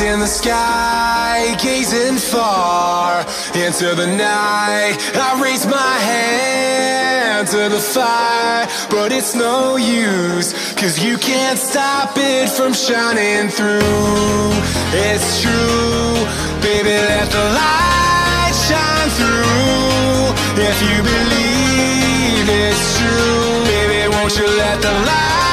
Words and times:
in 0.00 0.20
the 0.20 0.26
sky, 0.26 1.56
gazing 1.60 2.18
far 2.18 3.20
into 3.54 3.94
the 3.94 4.06
night. 4.06 4.96
I 5.14 5.40
raise 5.42 5.66
my 5.66 5.94
hand 6.10 7.48
to 7.48 7.68
the 7.68 7.80
fire, 7.80 8.68
but 8.90 9.12
it's 9.12 9.34
no 9.34 9.76
use, 9.76 10.52
cause 10.74 11.02
you 11.02 11.16
can't 11.18 11.58
stop 11.58 12.12
it 12.16 12.48
from 12.48 12.72
shining 12.74 13.48
through. 13.48 14.52
It's 14.94 15.42
true, 15.42 16.14
baby, 16.62 16.94
let 17.10 17.30
the 17.30 17.44
light 17.58 18.52
shine 18.68 19.10
through. 19.18 20.62
If 20.62 20.78
you 20.88 21.02
believe 21.02 22.46
it's 22.48 22.98
true, 22.98 23.64
baby, 23.64 24.08
won't 24.14 24.36
you 24.36 24.46
let 24.46 24.80
the 24.80 24.92
light? 24.92 25.47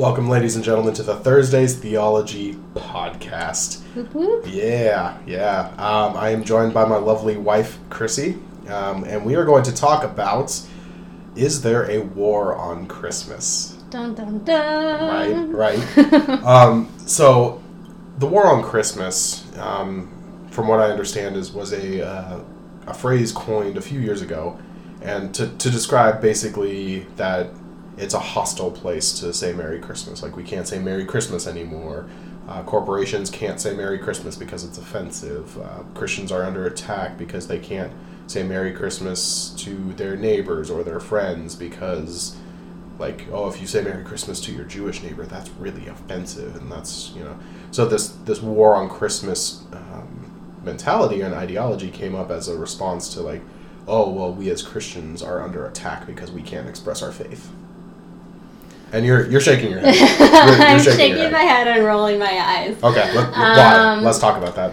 Welcome, 0.00 0.30
ladies 0.30 0.56
and 0.56 0.64
gentlemen, 0.64 0.94
to 0.94 1.02
the 1.02 1.16
Thursdays 1.16 1.78
Theology 1.78 2.54
Podcast. 2.72 3.82
Whoop 3.94 4.14
whoop. 4.14 4.46
Yeah, 4.48 5.18
yeah. 5.26 5.74
Um, 5.76 6.16
I 6.16 6.30
am 6.30 6.42
joined 6.42 6.72
by 6.72 6.86
my 6.86 6.96
lovely 6.96 7.36
wife, 7.36 7.78
Chrissy, 7.90 8.38
um, 8.68 9.04
and 9.04 9.26
we 9.26 9.34
are 9.34 9.44
going 9.44 9.62
to 9.64 9.74
talk 9.74 10.02
about 10.02 10.58
is 11.36 11.60
there 11.60 11.90
a 11.90 11.98
war 11.98 12.56
on 12.56 12.86
Christmas? 12.86 13.72
Dun 13.90 14.14
dun 14.14 14.42
dun. 14.42 15.52
Right, 15.52 15.76
right. 15.76 16.28
um, 16.46 16.90
so, 17.04 17.62
the 18.16 18.26
war 18.26 18.46
on 18.46 18.62
Christmas, 18.62 19.44
um, 19.58 20.48
from 20.50 20.66
what 20.66 20.80
I 20.80 20.90
understand, 20.90 21.36
is 21.36 21.52
was 21.52 21.74
a 21.74 22.08
uh, 22.08 22.40
a 22.86 22.94
phrase 22.94 23.32
coined 23.32 23.76
a 23.76 23.82
few 23.82 24.00
years 24.00 24.22
ago, 24.22 24.58
and 25.02 25.34
to 25.34 25.48
to 25.58 25.68
describe 25.68 26.22
basically 26.22 27.00
that 27.16 27.50
it's 28.00 28.14
a 28.14 28.18
hostile 28.18 28.70
place 28.70 29.12
to 29.20 29.32
say 29.32 29.52
Merry 29.52 29.78
Christmas. 29.78 30.22
Like 30.22 30.34
we 30.34 30.42
can't 30.42 30.66
say 30.66 30.78
Merry 30.78 31.04
Christmas 31.04 31.46
anymore. 31.46 32.08
Uh, 32.48 32.62
corporations 32.62 33.30
can't 33.30 33.60
say 33.60 33.74
Merry 33.74 33.98
Christmas 33.98 34.36
because 34.36 34.64
it's 34.64 34.78
offensive. 34.78 35.60
Uh, 35.60 35.82
Christians 35.94 36.32
are 36.32 36.42
under 36.42 36.66
attack 36.66 37.18
because 37.18 37.46
they 37.46 37.58
can't 37.58 37.92
say 38.26 38.42
Merry 38.42 38.72
Christmas 38.72 39.50
to 39.58 39.92
their 39.94 40.16
neighbors 40.16 40.70
or 40.70 40.82
their 40.82 40.98
friends 40.98 41.54
because 41.54 42.36
like 42.98 43.26
oh 43.32 43.48
if 43.48 43.60
you 43.62 43.66
say 43.66 43.80
merry 43.80 44.04
christmas 44.04 44.42
to 44.42 44.52
your 44.52 44.64
jewish 44.64 45.02
neighbor 45.02 45.24
that's 45.24 45.48
really 45.52 45.88
offensive 45.88 46.54
and 46.56 46.70
that's 46.70 47.12
you 47.16 47.24
know 47.24 47.36
so 47.70 47.86
this 47.86 48.08
this 48.26 48.42
war 48.42 48.74
on 48.74 48.90
christmas 48.90 49.62
um, 49.72 50.60
mentality 50.62 51.22
and 51.22 51.34
ideology 51.34 51.90
came 51.90 52.14
up 52.14 52.30
as 52.30 52.46
a 52.46 52.56
response 52.58 53.14
to 53.14 53.22
like 53.22 53.40
oh 53.88 54.10
well 54.10 54.30
we 54.30 54.50
as 54.50 54.62
christians 54.62 55.22
are 55.22 55.40
under 55.40 55.66
attack 55.66 56.06
because 56.06 56.30
we 56.30 56.42
can't 56.42 56.68
express 56.68 57.02
our 57.02 57.10
faith 57.10 57.50
and 58.92 59.04
you're 59.06 59.26
you're 59.30 59.40
shaking 59.40 59.70
your 59.70 59.80
head 59.80 59.94
You're- 60.18 60.56
you're 60.58 60.66
I'm 60.66 60.80
shaking 60.80 61.16
head. 61.16 61.32
my 61.32 61.40
head 61.42 61.68
and 61.68 61.84
rolling 61.84 62.18
my 62.18 62.30
eyes. 62.38 62.76
okay 62.82 63.14
let, 63.14 63.30
why 63.32 63.74
Um, 63.74 64.04
let's 64.04 64.18
talk 64.18 64.36
about 64.36 64.54
that 64.56 64.72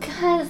Because, 0.00 0.48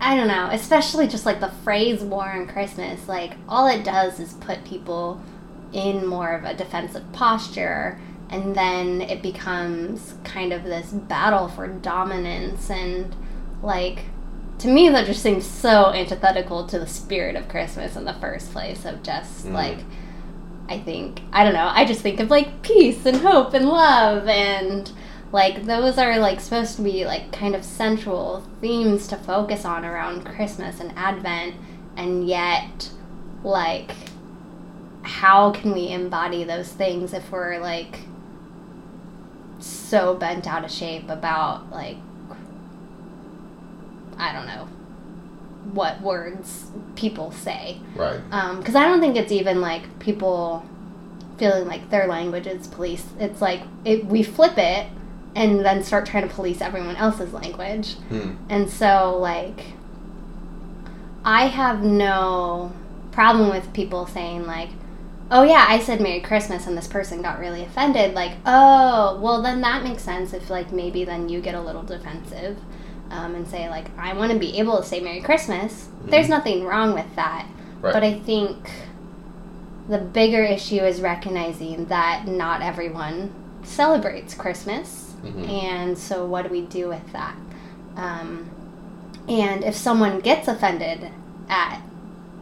I 0.00 0.16
don't 0.16 0.28
know, 0.28 0.48
especially 0.52 1.06
just 1.08 1.26
like 1.26 1.40
the 1.40 1.50
phrase 1.64 2.02
war 2.02 2.28
on 2.28 2.46
Christmas, 2.46 3.08
like 3.08 3.32
all 3.48 3.66
it 3.66 3.84
does 3.84 4.20
is 4.20 4.34
put 4.34 4.64
people 4.64 5.20
in 5.72 6.06
more 6.06 6.32
of 6.32 6.44
a 6.44 6.54
defensive 6.54 7.04
posture. 7.12 7.98
And 8.28 8.56
then 8.56 9.02
it 9.02 9.22
becomes 9.22 10.14
kind 10.24 10.52
of 10.52 10.64
this 10.64 10.88
battle 10.90 11.46
for 11.48 11.68
dominance. 11.68 12.68
And, 12.70 13.14
like, 13.62 14.00
to 14.58 14.68
me, 14.68 14.88
that 14.88 15.06
just 15.06 15.22
seems 15.22 15.46
so 15.46 15.92
antithetical 15.92 16.66
to 16.66 16.78
the 16.80 16.88
spirit 16.88 17.36
of 17.36 17.48
Christmas 17.48 17.94
in 17.94 18.04
the 18.04 18.14
first 18.14 18.50
place, 18.52 18.84
of 18.84 19.02
just 19.04 19.46
Mm. 19.46 19.52
like, 19.52 19.78
I 20.68 20.78
think, 20.78 21.20
I 21.32 21.44
don't 21.44 21.54
know, 21.54 21.70
I 21.72 21.84
just 21.84 22.00
think 22.00 22.20
of 22.20 22.30
like 22.30 22.62
peace 22.62 23.06
and 23.06 23.18
hope 23.18 23.54
and 23.54 23.68
love 23.68 24.28
and 24.28 24.90
like 25.32 25.64
those 25.64 25.98
are 25.98 26.18
like 26.18 26.40
supposed 26.40 26.76
to 26.76 26.82
be 26.82 27.04
like 27.04 27.32
kind 27.32 27.54
of 27.54 27.64
central 27.64 28.44
themes 28.60 29.06
to 29.08 29.16
focus 29.16 29.64
on 29.64 29.84
around 29.84 30.24
Christmas 30.24 30.80
and 30.80 30.92
Advent. 30.96 31.54
And 31.96 32.26
yet 32.26 32.90
like 33.42 33.92
how 35.02 35.52
can 35.52 35.72
we 35.72 35.88
embody 35.88 36.42
those 36.42 36.72
things 36.72 37.12
if 37.12 37.30
we're 37.30 37.58
like 37.58 38.00
so 39.58 40.14
bent 40.14 40.46
out 40.46 40.64
of 40.64 40.70
shape 40.70 41.08
about 41.08 41.70
like 41.70 41.96
I 44.18 44.32
don't 44.32 44.46
know 44.46 44.68
what 45.72 46.00
words 46.00 46.70
people 46.94 47.30
say 47.32 47.78
right 47.94 48.20
because 48.58 48.74
I 48.74 48.86
don't 48.86 49.00
think 49.00 49.16
it's 49.16 49.32
even 49.32 49.60
like 49.60 49.98
people 49.98 50.64
feeling 51.38 51.66
like 51.66 51.90
their 51.90 52.06
language 52.06 52.46
is 52.46 52.66
police. 52.66 53.04
It's 53.18 53.40
like 53.40 53.62
it, 53.84 54.06
we 54.06 54.22
flip 54.22 54.54
it 54.56 54.88
and 55.34 55.64
then 55.64 55.82
start 55.82 56.06
trying 56.06 56.26
to 56.28 56.34
police 56.34 56.60
everyone 56.60 56.96
else's 56.96 57.32
language. 57.32 57.94
Hmm. 58.08 58.34
And 58.48 58.70
so, 58.70 59.18
like, 59.20 59.64
I 61.24 61.46
have 61.46 61.82
no 61.82 62.72
problem 63.12 63.50
with 63.50 63.72
people 63.72 64.06
saying, 64.06 64.46
like, 64.46 64.70
oh, 65.30 65.42
yeah, 65.42 65.66
I 65.68 65.80
said 65.80 66.00
Merry 66.00 66.20
Christmas 66.20 66.66
and 66.66 66.78
this 66.78 66.86
person 66.86 67.20
got 67.20 67.38
really 67.38 67.62
offended. 67.62 68.14
Like, 68.14 68.32
oh, 68.46 69.18
well, 69.20 69.42
then 69.42 69.60
that 69.60 69.82
makes 69.82 70.02
sense 70.02 70.32
if, 70.32 70.48
like, 70.48 70.72
maybe 70.72 71.04
then 71.04 71.28
you 71.28 71.40
get 71.40 71.54
a 71.54 71.60
little 71.60 71.82
defensive 71.82 72.56
um, 73.10 73.34
and 73.34 73.46
say, 73.46 73.68
like, 73.68 73.86
I 73.98 74.12
want 74.14 74.32
to 74.32 74.38
be 74.38 74.58
able 74.58 74.78
to 74.78 74.84
say 74.84 75.00
Merry 75.00 75.20
Christmas. 75.20 75.88
There's 76.04 76.28
nothing 76.28 76.64
wrong 76.64 76.94
with 76.94 77.14
that. 77.16 77.46
Right. 77.80 77.92
But 77.92 78.02
I 78.02 78.18
think 78.18 78.70
the 79.88 79.98
bigger 79.98 80.42
issue 80.42 80.80
is 80.80 81.00
recognizing 81.00 81.86
that 81.86 82.26
not 82.26 82.62
everyone 82.62 83.32
celebrates 83.62 84.34
Christmas. 84.34 85.14
Mhm. 85.24 85.48
And 85.48 85.98
so, 85.98 86.24
what 86.24 86.42
do 86.44 86.50
we 86.50 86.62
do 86.62 86.88
with 86.88 87.12
that? 87.12 87.36
Um, 87.96 88.50
and 89.28 89.64
if 89.64 89.74
someone 89.74 90.20
gets 90.20 90.48
offended 90.48 91.10
at 91.48 91.80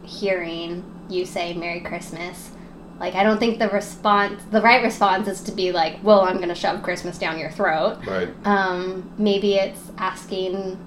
hearing 0.03 0.83
you 1.09 1.25
say 1.25 1.53
Merry 1.53 1.79
Christmas, 1.79 2.51
like, 2.99 3.15
I 3.15 3.23
don't 3.23 3.39
think 3.39 3.59
the 3.59 3.69
response, 3.69 4.41
the 4.51 4.61
right 4.61 4.81
response 4.83 5.27
is 5.27 5.41
to 5.43 5.51
be 5.51 5.71
like, 5.71 6.01
well, 6.03 6.21
I'm 6.21 6.37
going 6.37 6.49
to 6.49 6.55
shove 6.55 6.81
Christmas 6.83 7.17
down 7.17 7.37
your 7.37 7.51
throat. 7.51 7.99
right 8.07 8.29
Um, 8.45 9.11
maybe 9.17 9.55
it's 9.55 9.91
asking 9.97 10.77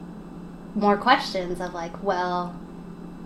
more 0.74 0.96
questions 0.96 1.60
of 1.60 1.74
like, 1.74 2.02
well, 2.02 2.48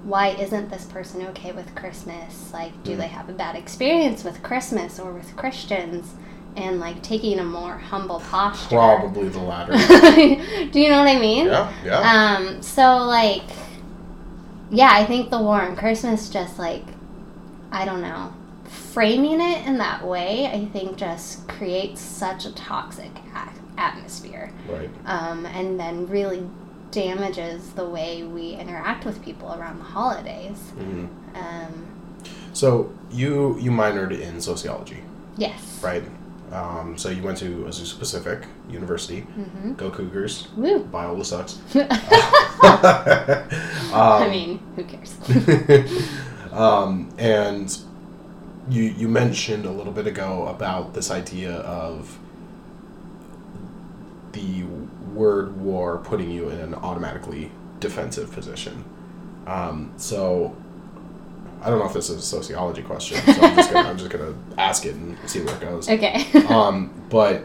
why 0.04 0.28
isn't 0.30 0.68
this 0.70 0.84
person 0.86 1.22
okay 1.28 1.52
with 1.52 1.74
Christmas? 1.76 2.52
Like, 2.52 2.72
do 2.82 2.92
Mm. 2.94 2.98
they 2.98 3.06
have 3.06 3.28
a 3.28 3.32
bad 3.32 3.54
experience 3.54 4.24
with 4.24 4.42
Christmas 4.42 4.98
or 4.98 5.12
with 5.12 5.36
Christians? 5.36 6.14
And 6.56 6.80
like 6.80 7.02
taking 7.02 7.38
a 7.38 7.44
more 7.44 7.78
humble 7.78 8.20
posture. 8.20 8.76
probably 8.76 9.28
the 9.30 9.38
latter 9.38 9.72
do 10.70 10.80
you 10.80 10.90
know 10.90 10.98
what 10.98 11.08
I 11.08 11.18
mean? 11.18 11.46
yeah 11.46 11.72
yeah 11.82 12.36
Um, 12.36 12.60
so 12.60 12.98
like, 12.98 13.44
yeah, 14.70 14.90
I 14.92 15.04
think 15.06 15.30
the 15.30 15.38
war 15.40 15.60
on 15.62 15.76
Christmas 15.76 16.28
just 16.28 16.58
like, 16.58 16.84
I 17.70 17.84
don't 17.84 18.02
know, 18.02 18.32
framing 18.92 19.40
it 19.40 19.66
in 19.66 19.78
that 19.78 20.04
way, 20.06 20.46
I 20.46 20.66
think 20.66 20.96
just 20.96 21.48
creates 21.48 22.00
such 22.00 22.44
a 22.46 22.52
toxic 22.52 23.10
atmosphere, 23.78 24.52
right 24.68 24.90
um, 25.06 25.46
and 25.46 25.80
then 25.80 26.06
really 26.06 26.46
damages 26.90 27.70
the 27.72 27.88
way 27.88 28.22
we 28.22 28.52
interact 28.52 29.04
with 29.06 29.22
people 29.24 29.48
around 29.54 29.78
the 29.78 29.84
holidays. 29.84 30.58
Mhm. 30.78 31.08
Um, 31.34 31.86
so 32.52 32.92
you 33.10 33.58
you 33.58 33.70
minored 33.70 34.12
in 34.18 34.40
sociology 34.40 35.02
yes. 35.36 35.80
right? 35.82 36.04
Um, 36.52 36.98
so 36.98 37.08
you 37.08 37.22
went 37.22 37.38
to 37.38 37.64
Azusa 37.64 37.98
Pacific 37.98 38.44
University. 38.68 39.20
hmm 39.20 39.72
Go 39.72 39.88
Cougars. 39.90 40.48
Woo. 40.54 40.84
Biola 40.84 41.24
sucks. 41.24 41.58
I 43.92 44.20
um, 44.24 44.30
mean, 44.30 44.60
who 44.76 44.84
cares? 44.84 45.16
um, 46.52 47.08
and 47.16 47.74
you 48.68 48.84
you 48.84 49.08
mentioned 49.08 49.64
a 49.66 49.70
little 49.70 49.92
bit 49.92 50.06
ago 50.06 50.46
about 50.46 50.94
this 50.94 51.10
idea 51.10 51.52
of 51.52 52.18
the 54.32 54.64
word 55.12 55.60
war 55.60 55.98
putting 55.98 56.30
you 56.30 56.48
in 56.48 56.58
an 56.58 56.74
automatically 56.74 57.50
defensive 57.80 58.32
position. 58.32 58.84
Um, 59.46 59.92
so 59.96 60.56
I 61.60 61.68
don't 61.68 61.78
know 61.78 61.86
if 61.86 61.92
this 61.92 62.10
is 62.10 62.18
a 62.18 62.22
sociology 62.22 62.82
question, 62.82 63.18
so 63.18 63.40
I'm 63.42 63.56
just 63.56 63.72
gonna, 63.72 63.88
I'm 63.88 63.98
just 63.98 64.10
gonna 64.10 64.34
ask 64.58 64.86
it 64.86 64.94
and 64.94 65.18
see 65.28 65.40
where 65.42 65.54
it 65.54 65.60
goes. 65.60 65.88
okay. 65.88 66.26
Um, 66.48 66.90
but 67.08 67.44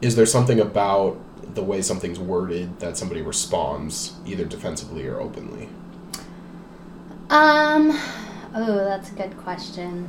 is 0.00 0.16
there 0.16 0.26
something 0.26 0.60
about 0.60 1.18
the 1.54 1.62
way 1.62 1.82
something's 1.82 2.18
worded 2.18 2.80
that 2.80 2.96
somebody 2.96 3.22
responds 3.22 4.14
either 4.26 4.44
defensively 4.44 5.06
or 5.06 5.20
openly? 5.20 5.68
Um, 7.30 7.90
oh, 8.54 8.84
that's 8.84 9.10
a 9.10 9.14
good 9.14 9.36
question. 9.38 10.08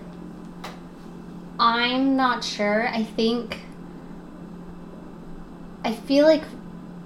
I'm 1.64 2.18
not 2.18 2.44
sure. 2.44 2.88
I 2.90 3.04
think. 3.04 3.60
I 5.86 5.94
feel 5.94 6.26
like 6.26 6.44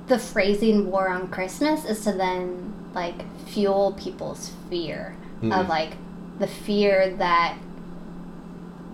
the 0.07 0.17
phrasing 0.17 0.89
war 0.91 1.09
on 1.09 1.27
Christmas 1.27 1.85
is 1.85 2.03
to 2.05 2.11
then, 2.13 2.73
like, 2.93 3.15
fuel 3.47 3.93
people's 3.99 4.51
fear 4.69 5.15
Mhm. 5.41 5.51
of, 5.59 5.67
like, 5.69 5.91
the 6.39 6.47
fear 6.47 7.09
that 7.17 7.55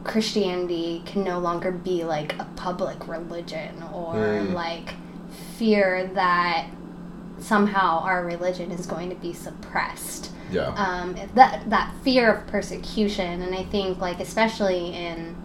Christianity 0.04 1.02
can 1.06 1.24
no 1.24 1.40
longer 1.40 1.72
be 1.72 2.04
like 2.04 2.38
a 2.40 2.46
public 2.58 3.08
religion 3.08 3.82
or 3.94 4.16
Mm. 4.16 4.54
like 4.54 4.96
fear 5.58 6.10
that 6.14 6.66
somehow 7.40 8.00
our 8.00 8.26
religion 8.26 8.70
is 8.72 8.86
going 8.86 9.10
to 9.10 9.16
be 9.16 9.32
suppressed 9.32 10.32
Yeah. 10.52 10.68
um, 10.76 11.16
that 11.36 11.70
that 11.70 11.92
fear 12.04 12.34
of 12.34 12.48
persecution, 12.48 13.42
and 13.42 13.56
I 13.56 13.64
think 13.64 14.00
like 14.02 14.20
especially 14.20 14.94
in 14.94 15.36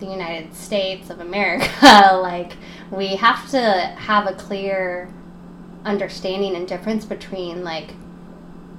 the 0.00 0.06
United 0.06 0.54
States 0.54 1.10
of 1.10 1.20
America, 1.20 2.10
like 2.22 2.52
we 2.90 3.16
have 3.16 3.48
to 3.50 3.60
have 3.60 4.26
a 4.26 4.34
clear 4.34 5.08
understanding 5.84 6.56
and 6.56 6.66
difference 6.66 7.04
between 7.04 7.64
like 7.64 7.94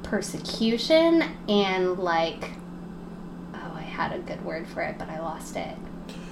persecution 0.04 1.24
and 1.48 1.98
like 1.98 2.52
oh 3.54 3.74
I 3.76 3.82
had 3.82 4.12
a 4.12 4.20
good 4.20 4.44
word 4.44 4.68
for 4.68 4.82
it 4.82 4.98
but 4.98 5.10
I 5.10 5.20
lost 5.20 5.56
it. 5.56 5.78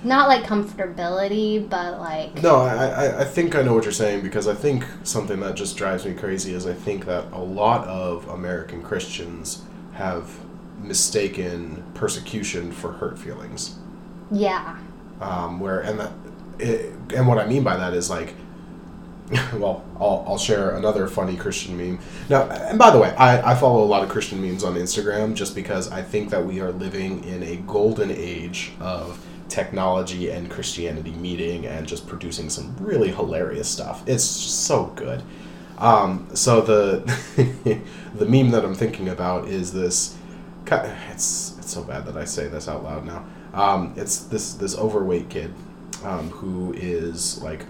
Not 0.01 0.29
like 0.29 0.45
comfortability, 0.45 1.67
but 1.67 1.99
like 1.99 2.41
No, 2.41 2.55
I, 2.55 3.21
I, 3.21 3.25
think 3.25 3.53
I 3.55 3.61
know 3.61 3.73
what 3.73 3.83
you're 3.83 3.91
saying 3.91 4.21
because 4.21 4.47
I 4.47 4.55
think 4.55 4.85
something 5.03 5.41
that 5.41 5.55
just 5.55 5.75
drives 5.75 6.05
me 6.05 6.13
crazy 6.13 6.53
is 6.53 6.65
I 6.65 6.73
think 6.73 7.05
that 7.05 7.25
a 7.33 7.41
lot 7.41 7.85
of 7.85 8.27
American 8.29 8.81
Christians 8.81 9.63
have 9.93 10.39
mistaken 10.81 11.83
persecution 11.93 12.71
for 12.71 12.93
hurt 12.93 13.19
feelings. 13.19 13.77
Yeah. 14.31 14.77
Um, 15.21 15.59
where 15.59 15.81
and 15.81 15.99
that 15.99 16.11
it, 16.59 16.93
and 17.15 17.27
what 17.27 17.37
I 17.37 17.45
mean 17.45 17.63
by 17.63 17.77
that 17.77 17.93
is 17.93 18.09
like, 18.09 18.35
well, 19.53 19.83
I'll, 19.99 20.25
I'll 20.27 20.37
share 20.37 20.75
another 20.75 21.07
funny 21.07 21.35
Christian 21.35 21.77
meme. 21.77 21.99
Now, 22.29 22.43
and 22.49 22.79
by 22.79 22.91
the 22.91 22.99
way, 22.99 23.13
I, 23.15 23.51
I 23.51 23.55
follow 23.55 23.83
a 23.83 23.85
lot 23.85 24.03
of 24.03 24.09
Christian 24.09 24.41
memes 24.41 24.63
on 24.63 24.75
Instagram 24.75 25.35
just 25.35 25.55
because 25.55 25.91
I 25.91 26.01
think 26.01 26.29
that 26.31 26.45
we 26.45 26.61
are 26.61 26.71
living 26.71 27.23
in 27.23 27.43
a 27.43 27.57
golden 27.57 28.11
age 28.11 28.71
of 28.79 29.23
technology 29.47 30.29
and 30.29 30.49
Christianity 30.49 31.11
meeting 31.11 31.65
and 31.65 31.87
just 31.87 32.07
producing 32.07 32.49
some 32.49 32.75
really 32.79 33.11
hilarious 33.11 33.67
stuff. 33.67 34.03
It's 34.07 34.23
so 34.23 34.87
good. 34.95 35.23
Um, 35.77 36.27
so 36.33 36.61
the 36.61 37.81
the 38.15 38.25
meme 38.25 38.51
that 38.51 38.65
I'm 38.65 38.75
thinking 38.75 39.09
about 39.09 39.47
is 39.47 39.73
this. 39.73 40.15
It's 40.71 41.55
it's 41.57 41.71
so 41.71 41.83
bad 41.83 42.05
that 42.05 42.15
I 42.15 42.25
say 42.25 42.47
this 42.47 42.67
out 42.67 42.83
loud 42.83 43.05
now. 43.05 43.25
Um, 43.53 43.93
it's 43.97 44.19
this 44.25 44.53
this 44.53 44.77
overweight 44.77 45.29
kid 45.29 45.53
um, 46.03 46.29
who 46.29 46.73
is 46.73 47.41
like 47.41 47.65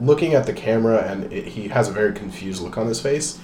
looking 0.00 0.34
at 0.34 0.46
the 0.46 0.52
camera 0.52 0.98
and 0.98 1.32
it, 1.32 1.48
he 1.48 1.68
has 1.68 1.88
a 1.88 1.92
very 1.92 2.12
confused 2.12 2.62
look 2.62 2.76
on 2.76 2.86
his 2.86 3.00
face, 3.00 3.38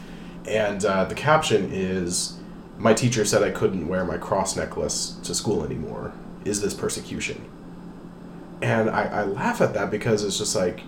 and 0.46 0.84
uh, 0.84 1.05
the 1.05 1.14
caption 1.14 1.70
is, 1.73 2.38
"My 2.79 2.94
teacher 2.94 3.25
said 3.25 3.43
I 3.43 3.50
couldn't 3.50 3.88
wear 3.88 4.05
my 4.05 4.19
cross 4.19 4.56
necklace 4.56 5.17
to 5.25 5.34
school 5.34 5.64
anymore. 5.64 6.12
Is 6.44 6.61
this 6.61 6.75
persecution?" 6.75 7.44
And 8.61 8.90
I, 8.90 9.05
I 9.05 9.25
laugh 9.25 9.61
at 9.61 9.75
that 9.75 9.90
because 9.90 10.23
it's 10.23 10.38
just 10.38 10.55
like, 10.55 10.82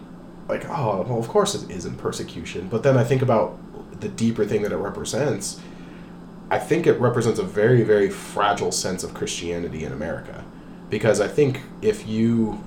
like 0.49 0.69
oh 0.69 1.03
well 1.09 1.19
of 1.19 1.29
course 1.29 1.55
it 1.55 1.71
isn't 1.71 1.97
persecution, 1.97 2.69
but 2.69 2.83
then 2.83 2.97
I 2.97 3.05
think 3.05 3.23
about 3.23 3.59
the 4.01 4.09
deeper 4.09 4.45
thing 4.45 4.63
that 4.63 4.73
it 4.73 4.77
represents. 4.77 5.61
I 6.55 6.59
think 6.61 6.87
it 6.87 7.01
represents 7.01 7.41
a 7.41 7.43
very, 7.43 7.83
very 7.83 8.09
fragile 8.09 8.71
sense 8.71 9.03
of 9.03 9.13
Christianity 9.13 9.85
in 9.85 9.91
America. 9.91 10.45
Because 10.89 11.21
I 11.21 11.27
think 11.27 11.63
if 11.83 12.07
you 12.07 12.63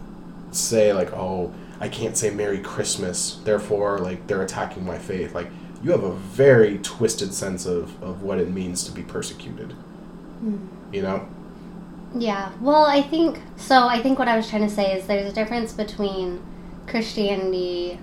say, 0.52 0.92
like, 0.92 1.14
oh, 1.14 1.54
I 1.80 1.88
can't 1.88 2.18
say 2.18 2.30
Merry 2.30 2.60
Christmas, 2.60 3.40
therefore, 3.46 4.00
like, 4.00 4.28
they're 4.28 4.42
attacking 4.42 4.86
my 4.86 4.98
faith, 4.98 5.34
like, 5.34 5.48
you 5.82 5.92
have 5.92 6.04
a 6.04 6.12
very 6.12 6.80
twisted 6.80 7.34
sense 7.34 7.66
of, 7.66 8.04
of 8.04 8.24
what 8.24 8.40
it 8.40 8.50
means 8.50 8.84
to 8.84 8.92
be 8.92 9.04
persecuted. 9.04 9.74
You 10.92 11.04
know? 11.04 11.26
Yeah, 12.14 12.52
well, 12.60 12.84
I 12.84 13.02
think 13.02 13.40
so. 13.56 13.88
I 13.88 14.02
think 14.02 14.20
what 14.20 14.28
I 14.28 14.36
was 14.36 14.50
trying 14.50 14.68
to 14.68 14.74
say 14.74 14.98
is 14.98 15.08
there's 15.08 15.32
a 15.32 15.34
difference 15.34 15.72
between 15.72 16.44
Christianity 16.88 18.00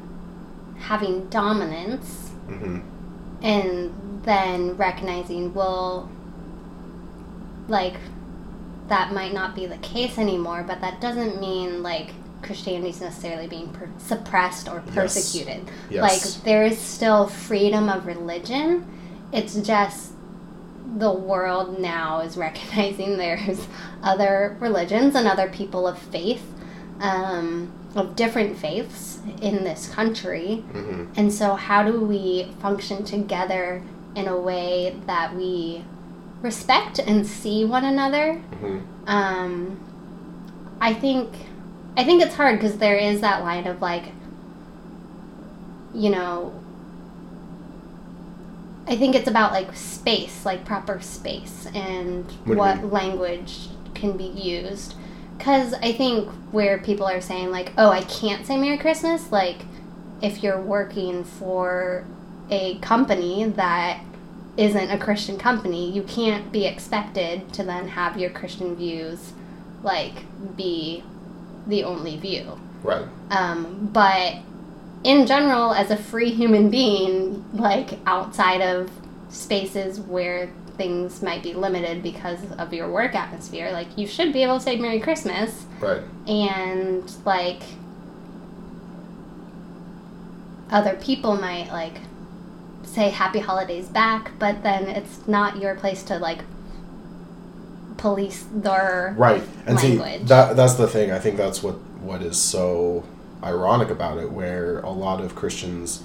having 0.78 1.26
dominance 1.28 2.30
hmm 2.48 2.80
and 3.44 3.92
then 4.24 4.76
recognizing, 4.76 5.52
well, 5.54 6.10
like, 7.68 7.94
that 8.88 9.12
might 9.12 9.32
not 9.32 9.54
be 9.54 9.66
the 9.66 9.78
case 9.78 10.18
anymore, 10.18 10.64
but 10.66 10.80
that 10.80 11.00
doesn't 11.00 11.40
mean, 11.40 11.82
like, 11.82 12.10
Christianity 12.42 12.90
is 12.90 13.00
necessarily 13.00 13.46
being 13.46 13.70
per- 13.70 13.88
suppressed 13.98 14.68
or 14.68 14.80
persecuted. 14.92 15.70
Yes. 15.88 16.02
Like, 16.02 16.44
there 16.44 16.64
is 16.64 16.78
still 16.78 17.26
freedom 17.26 17.88
of 17.88 18.06
religion. 18.06 18.86
It's 19.32 19.54
just 19.56 20.12
the 20.96 21.12
world 21.12 21.78
now 21.78 22.20
is 22.20 22.36
recognizing 22.46 23.16
there's 23.16 23.66
other 24.02 24.56
religions 24.60 25.14
and 25.14 25.26
other 25.26 25.48
people 25.48 25.86
of 25.88 25.98
faith, 25.98 26.44
um, 27.00 27.72
of 27.94 28.14
different 28.16 28.58
faiths 28.58 29.20
in 29.40 29.64
this 29.64 29.88
country. 29.88 30.56
hmm 30.56 31.06
And 31.16 31.32
so, 31.32 31.54
how 31.54 31.82
do 31.82 32.00
we 32.00 32.52
function 32.60 33.04
together 33.04 33.82
in 34.14 34.28
a 34.28 34.38
way 34.38 34.96
that 35.06 35.34
we 35.34 35.84
respect 36.42 36.98
and 36.98 37.26
see 37.26 37.64
one 37.64 37.84
another? 37.84 38.34
hmm 38.34 38.78
Um, 39.06 39.80
I 40.80 40.92
think, 40.94 41.30
I 41.96 42.04
think 42.04 42.22
it's 42.22 42.34
hard 42.34 42.58
because 42.58 42.78
there 42.78 42.96
is 42.96 43.20
that 43.20 43.42
line 43.42 43.66
of 43.66 43.80
like, 43.80 44.04
you 45.94 46.10
know, 46.10 46.52
I 48.86 48.96
think 48.96 49.14
it's 49.14 49.28
about 49.28 49.52
like 49.52 49.74
space, 49.74 50.44
like 50.44 50.64
proper 50.64 51.00
space, 51.00 51.66
and 51.74 52.30
What 52.44 52.58
what 52.58 52.92
language 52.92 53.68
can 53.94 54.16
be 54.16 54.24
used. 54.24 54.94
Because 55.38 55.72
I 55.74 55.92
think 55.92 56.28
where 56.52 56.78
people 56.78 57.06
are 57.06 57.20
saying 57.20 57.50
like, 57.50 57.72
oh, 57.78 57.88
I 57.90 58.02
can't 58.02 58.46
say 58.46 58.58
Merry 58.58 58.76
Christmas, 58.78 59.32
like 59.32 59.62
if 60.20 60.42
you're 60.42 60.60
working 60.60 61.24
for 61.24 62.04
a 62.50 62.76
company 62.78 63.44
that 63.44 64.00
isn't 64.56 64.90
a 64.90 64.98
Christian 64.98 65.38
company, 65.38 65.90
you 65.90 66.02
can't 66.02 66.52
be 66.52 66.64
expected 66.66 67.52
to 67.54 67.62
then 67.64 67.88
have 67.88 68.18
your 68.18 68.30
Christian 68.30 68.76
views 68.76 69.32
like 69.82 70.24
be 70.56 71.02
the 71.66 71.84
only 71.84 72.16
view. 72.16 72.58
Right. 72.82 73.04
Um, 73.30 73.90
but 73.92 74.36
in 75.02 75.26
general, 75.26 75.72
as 75.74 75.90
a 75.90 75.96
free 75.96 76.30
human 76.30 76.70
being, 76.70 77.44
like 77.52 77.98
outside 78.06 78.60
of 78.60 78.90
spaces 79.28 80.00
where 80.00 80.50
things 80.76 81.22
might 81.22 81.42
be 81.42 81.52
limited 81.54 82.02
because 82.02 82.40
of 82.58 82.72
your 82.72 82.90
work 82.90 83.14
atmosphere, 83.14 83.70
like 83.72 83.96
you 83.98 84.06
should 84.06 84.32
be 84.32 84.42
able 84.42 84.58
to 84.58 84.64
say 84.64 84.76
Merry 84.76 85.00
Christmas 85.00 85.66
Right. 85.80 86.02
and 86.26 87.10
like 87.24 87.62
other 90.70 90.96
people 90.96 91.36
might 91.36 91.68
like 91.68 91.94
say 92.94 93.10
happy 93.10 93.40
holidays 93.40 93.88
back 93.88 94.32
but 94.38 94.62
then 94.62 94.88
it's 94.88 95.26
not 95.26 95.58
your 95.60 95.74
place 95.74 96.02
to 96.04 96.18
like 96.18 96.40
police 97.96 98.44
their 98.52 99.14
Right. 99.16 99.42
And 99.66 99.78
see 99.78 99.98
language. 99.98 100.28
that 100.28 100.56
that's 100.56 100.74
the 100.74 100.86
thing. 100.88 101.10
I 101.10 101.18
think 101.18 101.36
that's 101.36 101.62
what 101.62 101.74
what 102.00 102.22
is 102.22 102.40
so 102.40 103.04
ironic 103.42 103.88
about 103.90 104.18
it 104.18 104.30
where 104.30 104.80
a 104.80 104.90
lot 104.90 105.20
of 105.20 105.34
Christians 105.34 106.02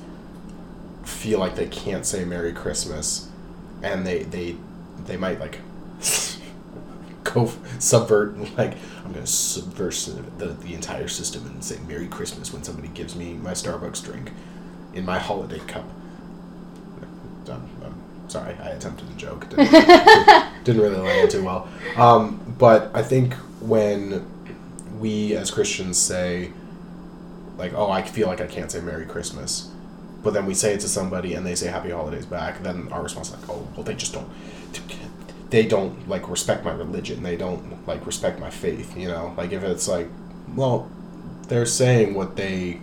feel 1.04 1.40
like 1.40 1.56
they 1.56 1.68
can't 1.68 2.06
say 2.06 2.24
Merry 2.26 2.54
Christmas 2.54 3.30
and 3.82 4.06
they 4.06 4.24
they 4.24 4.56
they 5.06 5.18
might 5.18 5.40
like 5.40 5.60
go 7.24 7.52
subvert 7.80 8.38
like 8.58 8.76
I'm 9.04 9.12
going 9.14 9.26
to 9.26 9.32
subvert 9.32 9.94
the, 10.38 10.48
the 10.48 10.74
entire 10.74 11.08
system 11.08 11.46
and 11.48 11.64
say 11.64 11.80
Merry 11.88 12.08
Christmas 12.08 12.54
when 12.54 12.64
somebody 12.64 12.90
gives 12.90 13.16
me 13.16 13.34
my 13.34 13.52
Starbucks 13.52 14.04
drink 14.04 14.32
in 14.94 15.06
my 15.06 15.18
holiday 15.20 15.60
cup. 15.60 15.86
I'm, 17.50 17.70
I'm 17.84 18.30
sorry, 18.30 18.56
I 18.56 18.70
attempted 18.70 19.10
a 19.10 19.14
joke. 19.14 19.46
It 19.46 19.56
Didn't, 19.58 20.46
didn't 20.64 20.82
really 20.82 20.98
land 20.98 21.32
too 21.32 21.44
well. 21.44 21.68
Um, 21.96 22.56
but 22.58 22.92
I 22.94 23.04
think 23.04 23.34
when 23.62 24.26
we 25.00 25.36
as 25.36 25.52
Christians 25.52 25.98
say, 25.98 26.52
like, 27.58 27.74
oh, 27.74 27.90
I 27.92 28.02
feel 28.04 28.28
like 28.28 28.42
I 28.42 28.48
can't 28.48 28.72
say 28.72 28.80
Merry 28.82 29.06
Christmas, 29.06 29.70
but 30.24 30.34
then 30.34 30.46
we 30.46 30.54
say 30.54 30.74
it 30.74 30.80
to 30.82 30.88
somebody 30.90 31.34
and 31.34 31.46
they 31.46 31.56
say 31.56 31.68
Happy 31.68 31.92
Holidays 31.92 32.26
back, 32.26 32.62
then 32.64 32.90
our 32.92 33.02
response 33.04 33.30
is 33.30 33.36
like, 33.36 33.50
oh, 33.50 33.68
well, 33.76 33.84
they 33.84 33.96
just 33.96 34.14
don't. 34.14 34.30
They 35.50 35.66
don't 35.66 36.08
like 36.08 36.30
respect 36.30 36.64
my 36.64 36.72
religion. 36.72 37.24
They 37.24 37.36
don't 37.36 37.88
like 37.88 38.06
respect 38.06 38.40
my 38.40 38.52
faith. 38.52 38.96
You 38.96 39.08
know, 39.08 39.34
like 39.36 39.52
if 39.52 39.64
it's 39.64 39.88
like, 39.88 40.08
well, 40.56 40.90
they're 41.48 41.66
saying 41.66 42.14
what 42.14 42.36
they 42.36 42.80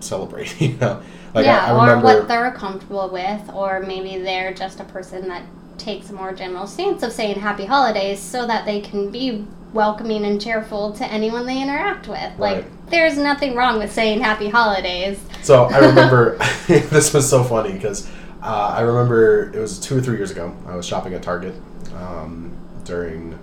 celebrate. 0.00 0.54
You 0.60 0.74
know, 0.76 1.02
like 1.34 1.44
yeah, 1.44 1.66
I, 1.66 1.70
I 1.70 1.72
or 1.72 1.96
remember. 1.96 2.04
what 2.04 2.28
they're 2.28 2.52
comfortable 2.52 3.10
with, 3.10 3.50
or 3.52 3.80
maybe 3.80 4.22
they're 4.22 4.54
just 4.54 4.78
a 4.78 4.84
person 4.84 5.28
that 5.28 5.42
takes 5.78 6.08
a 6.10 6.12
more 6.12 6.32
general 6.32 6.66
stance 6.66 7.02
of 7.02 7.12
saying 7.12 7.40
happy 7.40 7.64
holidays 7.64 8.20
so 8.20 8.46
that 8.46 8.64
they 8.64 8.80
can 8.80 9.10
be 9.10 9.44
welcoming 9.72 10.24
and 10.24 10.40
cheerful 10.40 10.92
to 10.92 11.04
anyone 11.06 11.44
they 11.46 11.60
interact 11.60 12.06
with. 12.06 12.38
Like, 12.38 12.64
there's 12.88 13.18
nothing 13.18 13.56
wrong 13.56 13.80
with 13.80 13.92
saying 13.92 14.20
happy 14.20 14.48
holidays. 14.48 15.20
So 15.42 15.64
I 15.64 15.78
remember 15.78 16.38
this 16.68 17.12
was 17.12 17.28
so 17.28 17.42
funny 17.42 17.72
because 17.72 18.08
uh, 18.40 18.74
I 18.76 18.82
remember 18.82 19.50
it 19.52 19.58
was 19.58 19.80
two 19.80 19.98
or 19.98 20.00
three 20.00 20.16
years 20.16 20.30
ago. 20.30 20.56
I 20.66 20.76
was 20.76 20.86
shopping 20.86 21.14
at 21.14 21.22
Target 21.24 21.54
um, 21.96 22.56
during 22.84 23.36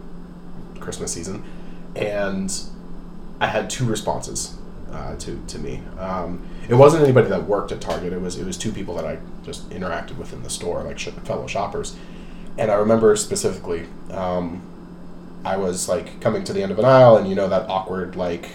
Christmas 0.79 1.12
season, 1.12 1.43
and 1.95 2.53
I 3.41 3.48
had 3.48 3.69
two 3.69 3.86
responses 3.86 4.55
uh, 4.91 5.15
to 5.17 5.41
to 5.48 5.60
me. 5.60 5.81
Um, 6.00 6.48
it 6.69 6.75
wasn't 6.75 7.03
anybody 7.03 7.29
that 7.29 7.43
worked 7.43 7.71
at 7.71 7.81
Target. 7.81 8.13
It 8.13 8.21
was 8.21 8.38
it 8.38 8.45
was 8.45 8.57
two 8.57 8.71
people 8.71 8.95
that 8.95 9.05
I 9.05 9.19
just 9.43 9.69
interacted 9.69 10.17
with 10.17 10.33
in 10.33 10.43
the 10.43 10.50
store, 10.50 10.83
like 10.83 11.00
sh- 11.00 11.10
fellow 11.24 11.48
shoppers. 11.48 11.95
And 12.57 12.69
I 12.69 12.75
remember 12.75 13.15
specifically, 13.15 13.86
um, 14.12 14.62
I 15.43 15.57
was 15.57 15.88
like 15.89 16.19
coming 16.21 16.43
to 16.43 16.53
the 16.53 16.62
end 16.62 16.71
of 16.71 16.79
an 16.79 16.86
aisle, 16.86 17.17
and 17.17 17.27
you 17.27 17.36
know 17.36 17.48
that 17.48 17.69
awkward 17.69 18.15
like, 18.15 18.50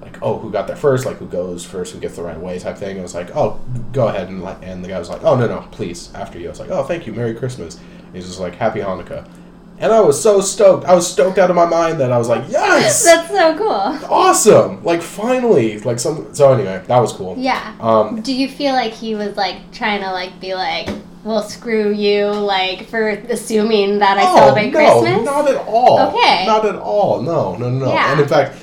like 0.00 0.18
oh 0.22 0.38
who 0.38 0.50
got 0.50 0.66
there 0.66 0.76
first, 0.76 1.04
like 1.04 1.18
who 1.18 1.26
goes 1.26 1.64
first, 1.64 1.92
who 1.92 2.00
gets 2.00 2.16
the 2.16 2.22
right 2.22 2.38
way 2.38 2.58
type 2.58 2.78
thing. 2.78 2.98
I 2.98 3.02
was 3.02 3.14
like 3.14 3.34
oh 3.34 3.60
go 3.92 4.08
ahead 4.08 4.28
and 4.28 4.42
and 4.62 4.84
the 4.84 4.88
guy 4.88 4.98
was 4.98 5.08
like 5.08 5.22
oh 5.24 5.36
no 5.36 5.46
no 5.46 5.66
please 5.70 6.12
after 6.14 6.38
you. 6.38 6.46
I 6.46 6.50
was 6.50 6.60
like 6.60 6.70
oh 6.70 6.84
thank 6.84 7.06
you 7.06 7.12
Merry 7.12 7.34
Christmas. 7.34 7.76
And 7.76 8.14
he's 8.14 8.26
just 8.26 8.40
like 8.40 8.54
Happy 8.54 8.80
Hanukkah. 8.80 9.28
And 9.78 9.92
I 9.92 10.00
was 10.00 10.20
so 10.20 10.40
stoked. 10.40 10.84
I 10.84 10.94
was 10.94 11.10
stoked 11.10 11.36
out 11.36 11.50
of 11.50 11.56
my 11.56 11.66
mind 11.66 11.98
that 12.00 12.12
I 12.12 12.18
was 12.18 12.28
like, 12.28 12.44
yes, 12.48 13.04
That's 13.04 13.28
so 13.28 13.58
cool. 13.58 14.08
awesome! 14.08 14.84
Like 14.84 15.02
finally, 15.02 15.80
like 15.80 15.98
some. 15.98 16.32
So 16.32 16.52
anyway, 16.52 16.82
that 16.86 16.98
was 17.00 17.12
cool. 17.12 17.36
Yeah. 17.36 17.74
Um, 17.80 18.20
Do 18.22 18.32
you 18.32 18.48
feel 18.48 18.72
like 18.72 18.92
he 18.92 19.14
was 19.14 19.36
like 19.36 19.72
trying 19.72 20.00
to 20.02 20.12
like 20.12 20.40
be 20.40 20.54
like, 20.54 20.88
well, 21.24 21.42
screw 21.42 21.92
you, 21.92 22.26
like 22.26 22.86
for 22.86 23.08
assuming 23.08 23.98
that 23.98 24.16
I 24.16 24.22
oh, 24.24 24.36
celebrate 24.36 24.70
no, 24.70 25.00
Christmas? 25.02 25.24
not 25.24 25.50
at 25.50 25.56
all. 25.66 26.00
Okay. 26.08 26.46
Not 26.46 26.66
at 26.66 26.76
all. 26.76 27.22
No, 27.22 27.56
no, 27.56 27.68
no, 27.68 27.86
no. 27.86 27.92
Yeah. 27.92 28.12
And 28.12 28.20
in 28.20 28.28
fact, 28.28 28.56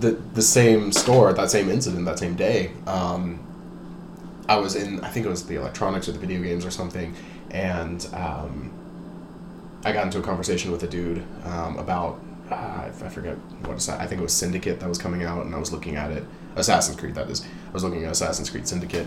the 0.00 0.12
the 0.34 0.42
same 0.42 0.92
store, 0.92 1.32
that 1.32 1.50
same 1.50 1.70
incident, 1.70 2.04
that 2.04 2.18
same 2.18 2.34
day, 2.34 2.72
um, 2.86 3.40
I 4.48 4.58
was 4.58 4.76
in. 4.76 5.00
I 5.04 5.08
think 5.08 5.24
it 5.24 5.30
was 5.30 5.46
the 5.46 5.56
electronics 5.56 6.08
or 6.08 6.12
the 6.12 6.18
video 6.18 6.42
games 6.42 6.66
or 6.66 6.70
something, 6.70 7.14
and 7.50 8.06
um, 8.12 8.70
I 9.84 9.92
got 9.92 10.04
into 10.04 10.18
a 10.18 10.22
conversation 10.22 10.72
with 10.72 10.82
a 10.82 10.88
dude 10.88 11.22
um, 11.44 11.78
about. 11.78 12.20
Uh, 12.50 12.54
I 12.54 12.90
I 13.04 13.08
forget 13.08 13.36
what 13.66 13.76
is 13.76 13.86
that. 13.86 14.00
I 14.00 14.06
think 14.06 14.20
it 14.20 14.24
was 14.24 14.32
Syndicate 14.32 14.80
that 14.80 14.88
was 14.88 14.98
coming 14.98 15.22
out, 15.22 15.44
and 15.44 15.54
I 15.54 15.58
was 15.58 15.72
looking 15.72 15.96
at 15.96 16.10
it. 16.10 16.24
Assassin's 16.56 16.98
Creed, 16.98 17.14
that 17.14 17.28
is. 17.30 17.42
I 17.42 17.72
was 17.72 17.84
looking 17.84 18.04
at 18.04 18.12
Assassin's 18.12 18.50
Creed 18.50 18.66
Syndicate, 18.66 19.06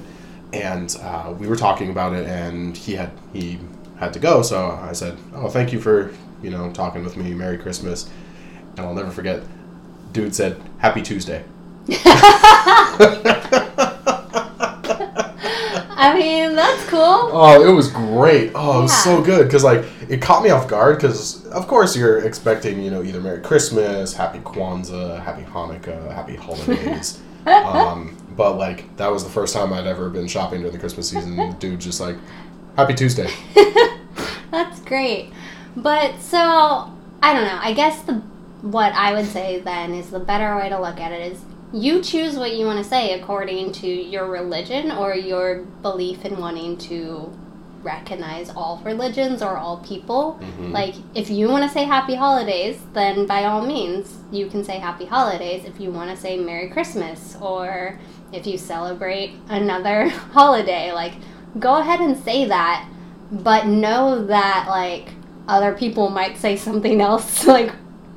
and 0.54 0.96
uh, 1.02 1.34
we 1.38 1.48
were 1.48 1.56
talking 1.56 1.90
about 1.90 2.14
it, 2.14 2.28
and 2.28 2.78
he 2.78 2.96
had 2.96 3.12
he 3.34 3.60
had 4.00 4.14
to 4.14 4.20
go, 4.20 4.42
so 4.42 4.72
I 4.82 4.94
said, 4.94 5.18
"Oh, 5.34 5.50
thank 5.50 5.74
you 5.74 5.80
for 5.80 6.14
you 6.42 6.50
know 6.50 6.72
talking 6.72 7.04
with 7.04 7.18
me. 7.18 7.34
Merry 7.34 7.58
Christmas." 7.58 8.10
And 8.78 8.86
I'll 8.86 8.94
never 8.94 9.12
forget. 9.12 9.44
Dude 10.14 10.36
said, 10.36 10.62
"Happy 10.78 11.02
Tuesday." 11.02 11.44
I 16.02 16.18
mean, 16.18 16.56
that's 16.56 16.84
cool. 16.88 17.00
Oh, 17.00 17.64
it 17.64 17.72
was 17.72 17.90
great. 17.90 18.52
Oh, 18.56 18.80
it 18.80 18.82
was 18.84 19.04
so 19.04 19.22
good 19.22 19.46
because 19.46 19.64
like 19.64 19.86
it 20.10 20.20
caught 20.20 20.44
me 20.44 20.50
off 20.50 20.68
guard 20.68 20.98
because 20.98 21.46
of 21.50 21.68
course 21.68 21.96
you're 21.96 22.26
expecting 22.26 22.82
you 22.82 22.90
know 22.90 23.04
either 23.04 23.22
Merry 23.22 23.40
Christmas, 23.40 24.12
Happy 24.12 24.40
Kwanzaa, 24.40 25.24
Happy 25.24 25.44
Hanukkah, 25.44 26.12
Happy 26.12 26.36
Holidays. 26.36 27.22
um, 27.46 28.18
but 28.36 28.58
like 28.58 28.98
that 28.98 29.12
was 29.12 29.24
the 29.24 29.30
first 29.30 29.54
time 29.54 29.72
I'd 29.72 29.86
ever 29.86 30.10
been 30.10 30.28
shopping 30.28 30.62
during 30.62 30.74
the 30.74 30.80
Christmas 30.80 31.08
season. 31.08 31.56
Dude, 31.60 31.80
just 31.80 32.02
like 32.02 32.16
Happy 32.78 32.96
Tuesday. 32.96 33.30
That's 34.52 34.80
great. 34.82 35.32
But 35.76 36.20
so 36.20 36.38
I 37.22 37.34
don't 37.34 37.46
know. 37.46 37.60
I 37.62 37.74
guess 37.74 38.02
the 38.02 38.24
what 38.64 38.92
I 38.94 39.14
would 39.14 39.28
say 39.28 39.60
then 39.60 39.94
is 39.94 40.10
the 40.10 40.20
better 40.20 40.56
way 40.56 40.70
to 40.70 40.80
look 40.80 41.00
at 41.00 41.12
it 41.12 41.32
is 41.32 41.42
you 41.74 42.02
choose 42.02 42.36
what 42.36 42.56
you 42.56 42.66
want 42.66 42.78
to 42.78 42.84
say 42.84 43.20
according 43.20 43.72
to 43.74 43.88
your 43.88 44.28
religion 44.28 44.92
or 44.92 45.16
your 45.16 45.64
belief 45.82 46.26
in 46.26 46.38
wanting 46.38 46.78
to 46.78 47.32
recognize 47.82 48.50
all 48.52 48.80
religions 48.84 49.42
or 49.42 49.58
all 49.58 49.78
people. 49.78 50.40
Mhm. 50.42 50.72
Like 50.72 50.96
if 51.16 51.30
you 51.30 51.50
want 51.50 51.64
to 51.64 51.70
say 51.70 51.84
happy 51.86 52.16
holidays, 52.16 52.80
then 52.94 53.26
by 53.26 53.46
all 53.46 53.66
means 53.66 54.18
you 54.32 54.48
can 54.48 54.64
say 54.64 54.78
happy 54.78 55.06
holidays. 55.06 55.64
If 55.66 55.80
you 55.80 55.92
want 55.92 56.12
to 56.12 56.18
say 56.18 56.38
Merry 56.38 56.70
Christmas 56.70 57.38
or 57.42 58.00
if 58.32 58.46
you 58.46 58.58
celebrate 58.58 59.34
another 59.50 60.10
holiday, 60.34 60.92
like 60.92 61.14
go 61.60 61.78
ahead 61.78 62.00
and 62.02 62.18
say 62.18 62.46
that, 62.46 62.88
but 63.32 63.66
know 63.66 64.26
that 64.28 64.66
like 64.68 65.10
other 65.48 65.74
people 65.74 66.10
might 66.10 66.38
say 66.38 66.56
something 66.56 67.02
else 67.10 67.48
like 67.48 67.72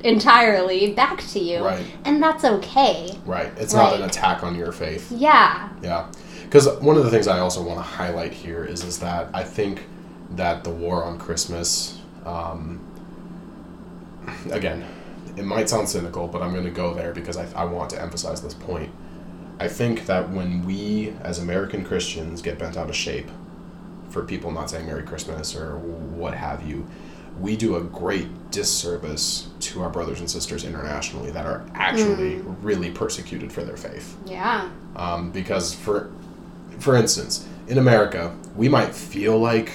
entirely 0.05 0.93
back 0.93 1.19
to 1.19 1.39
you. 1.39 1.65
Right. 1.65 1.85
And 2.05 2.21
that's 2.21 2.45
okay. 2.45 3.17
Right. 3.25 3.51
It's 3.57 3.73
not 3.73 3.95
an 3.95 4.03
attack 4.03 4.43
on 4.43 4.55
your 4.55 4.71
faith. 4.71 5.11
Yeah. 5.11 5.69
Yeah, 5.81 6.11
because 6.43 6.67
one 6.79 6.95
of 6.95 7.03
the 7.03 7.09
things 7.09 7.27
I 7.27 7.39
also 7.39 7.61
want 7.61 7.79
to 7.79 7.83
highlight 7.83 8.33
here 8.33 8.63
is 8.63 8.83
is 8.83 8.99
that 8.99 9.29
I 9.33 9.43
think 9.43 9.83
that 10.31 10.63
the 10.63 10.69
war 10.69 11.03
on 11.03 11.19
Christmas, 11.19 11.99
um, 12.25 12.79
again, 14.51 14.85
it 15.35 15.43
might 15.43 15.69
sound 15.69 15.89
cynical, 15.89 16.27
but 16.27 16.41
I'm 16.41 16.51
going 16.53 16.65
to 16.65 16.71
go 16.71 16.93
there 16.93 17.13
because 17.13 17.37
I, 17.37 17.47
I 17.53 17.65
want 17.65 17.89
to 17.91 18.01
emphasize 18.01 18.41
this 18.41 18.53
point. 18.53 18.91
I 19.59 19.67
think 19.67 20.05
that 20.05 20.29
when 20.29 20.65
we 20.65 21.13
as 21.21 21.39
American 21.39 21.83
Christians 21.83 22.41
get 22.41 22.57
bent 22.59 22.77
out 22.77 22.89
of 22.89 22.95
shape 22.95 23.29
for 24.09 24.23
people 24.23 24.51
not 24.51 24.69
saying 24.69 24.85
Merry 24.85 25.03
Christmas 25.03 25.55
or 25.55 25.77
what 25.77 26.33
have 26.33 26.67
you, 26.67 26.87
we 27.39 27.55
do 27.57 27.75
a 27.75 27.81
great 27.81 28.27
disservice 28.51 29.47
to 29.59 29.81
our 29.81 29.89
brothers 29.89 30.19
and 30.19 30.29
sisters 30.29 30.63
internationally 30.63 31.31
that 31.31 31.45
are 31.45 31.65
actually 31.73 32.35
really 32.61 32.89
persecuted 32.91 33.51
for 33.51 33.63
their 33.63 33.77
faith. 33.77 34.15
Yeah. 34.25 34.69
um, 34.95 35.31
because 35.31 35.73
for 35.73 36.11
for 36.79 36.95
instance 36.95 37.47
in 37.67 37.77
america 37.77 38.35
we 38.55 38.67
might 38.67 38.93
feel 38.93 39.37
like 39.39 39.71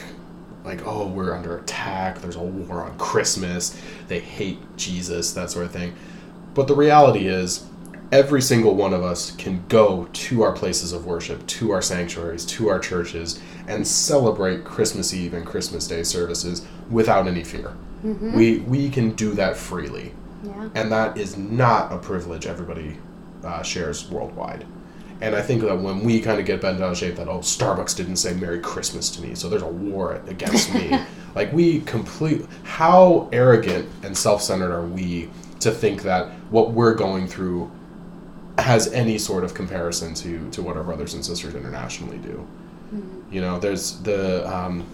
like 0.64 0.86
oh 0.86 1.06
we're 1.06 1.34
under 1.34 1.56
attack 1.58 2.20
there's 2.20 2.36
a 2.36 2.40
war 2.40 2.82
on 2.82 2.96
christmas 2.98 3.74
they 4.08 4.20
hate 4.20 4.58
jesus 4.76 5.32
that 5.32 5.50
sort 5.50 5.64
of 5.66 5.72
thing. 5.72 5.94
But 6.52 6.66
the 6.66 6.74
reality 6.74 7.26
is 7.26 7.64
every 8.12 8.42
single 8.42 8.74
one 8.74 8.92
of 8.92 9.02
us 9.02 9.30
can 9.32 9.64
go 9.68 10.08
to 10.12 10.42
our 10.42 10.52
places 10.52 10.92
of 10.92 11.06
worship 11.06 11.46
to 11.46 11.70
our 11.70 11.82
sanctuaries 11.82 12.44
to 12.44 12.68
our 12.68 12.78
churches 12.78 13.40
and 13.68 13.86
celebrate 13.86 14.64
christmas 14.64 15.14
eve 15.14 15.32
and 15.34 15.46
christmas 15.46 15.86
day 15.86 16.02
services 16.02 16.66
without 16.90 17.26
any 17.28 17.44
fear 17.44 17.74
we 18.02 18.58
we 18.60 18.88
can 18.88 19.10
do 19.12 19.32
that 19.34 19.56
freely 19.56 20.12
Yeah. 20.42 20.70
and 20.74 20.90
that 20.90 21.18
is 21.18 21.36
not 21.36 21.92
a 21.92 21.98
privilege 21.98 22.46
everybody 22.46 22.96
uh, 23.44 23.62
shares 23.62 24.08
worldwide. 24.10 24.64
And 25.22 25.34
I 25.34 25.42
think 25.42 25.60
that 25.62 25.78
when 25.78 26.00
we 26.02 26.20
kind 26.20 26.40
of 26.40 26.46
get 26.46 26.62
bent 26.62 26.80
out 26.80 26.92
of 26.92 26.96
shape, 26.98 27.16
that 27.16 27.28
oh, 27.28 27.40
Starbucks 27.40 27.94
didn't 27.94 28.16
say 28.16 28.32
Merry 28.34 28.58
Christmas 28.60 29.10
to 29.10 29.22
me, 29.22 29.34
so 29.34 29.48
there's 29.50 29.62
a 29.62 29.66
war 29.66 30.14
against 30.26 30.72
me. 30.74 30.98
like 31.34 31.52
we 31.52 31.80
complete, 31.80 32.46
how 32.62 33.28
arrogant 33.32 33.86
and 34.02 34.16
self-centered 34.16 34.72
are 34.72 34.86
we 34.86 35.28
to 35.60 35.70
think 35.70 36.02
that 36.02 36.30
what 36.50 36.72
we're 36.72 36.94
going 36.94 37.26
through 37.28 37.70
has 38.62 38.92
any 38.92 39.18
sort 39.18 39.44
of 39.44 39.54
comparison 39.54 40.14
to 40.14 40.50
to 40.50 40.62
what 40.62 40.76
our 40.76 40.84
brothers 40.84 41.14
and 41.14 41.24
sisters 41.24 41.54
internationally 41.54 42.18
do? 42.18 42.46
You 43.30 43.40
know, 43.40 43.58
there's 43.58 44.00
the 44.00 44.48
um, 44.52 44.84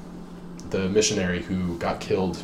the 0.71 0.89
missionary 0.89 1.43
who 1.43 1.79
got 1.79 2.01
killed 2.01 2.43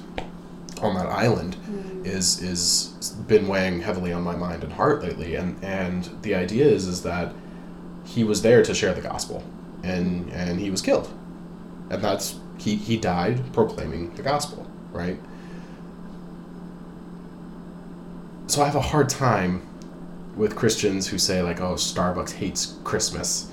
on 0.81 0.95
that 0.95 1.07
island 1.07 1.57
is 2.05 2.43
is 2.43 2.89
been 3.29 3.47
weighing 3.47 3.81
heavily 3.81 4.13
on 4.13 4.23
my 4.23 4.35
mind 4.35 4.65
and 4.65 4.73
heart 4.73 5.03
lately 5.03 5.37
and 5.37 5.63
and 5.63 6.11
the 6.23 6.35
idea 6.35 6.67
is 6.67 6.87
is 6.89 7.03
that 7.03 7.33
he 8.05 8.25
was 8.25 8.43
there 8.43 8.63
to 8.65 8.75
share 8.75 8.93
the 8.93 9.01
gospel 9.01 9.45
and 9.83 10.31
and 10.33 10.61
he 10.61 10.71
was 10.71 10.83
killed. 10.83 11.13
And 11.91 12.03
that's 12.03 12.37
he 12.59 12.77
he 12.77 12.97
died 12.97 13.53
proclaiming 13.53 14.15
the 14.15 14.23
gospel 14.23 14.67
right? 14.93 15.19
So 18.47 18.63
i 18.63 18.67
have 18.67 18.77
a 18.77 18.81
hard 18.81 19.09
time 19.09 19.63
with 20.37 20.57
christians 20.57 21.09
who 21.09 21.19
say 21.19 21.43
like 21.43 21.61
oh 21.61 21.75
starbucks 21.75 22.33
hates 22.33 22.77
christmas 22.85 23.51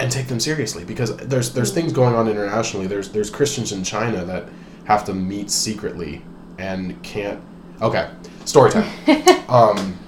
and 0.00 0.10
take 0.10 0.26
them 0.28 0.40
seriously 0.40 0.82
because 0.82 1.14
there's 1.18 1.52
there's 1.52 1.72
things 1.72 1.92
going 1.92 2.14
on 2.14 2.26
internationally. 2.26 2.86
There's 2.86 3.10
there's 3.10 3.30
Christians 3.30 3.70
in 3.70 3.84
China 3.84 4.24
that 4.24 4.48
have 4.84 5.04
to 5.04 5.14
meet 5.14 5.50
secretly 5.50 6.22
and 6.58 7.00
can't. 7.02 7.40
Okay, 7.82 8.10
story 8.46 8.70
time. 8.70 8.90
um, 9.48 9.98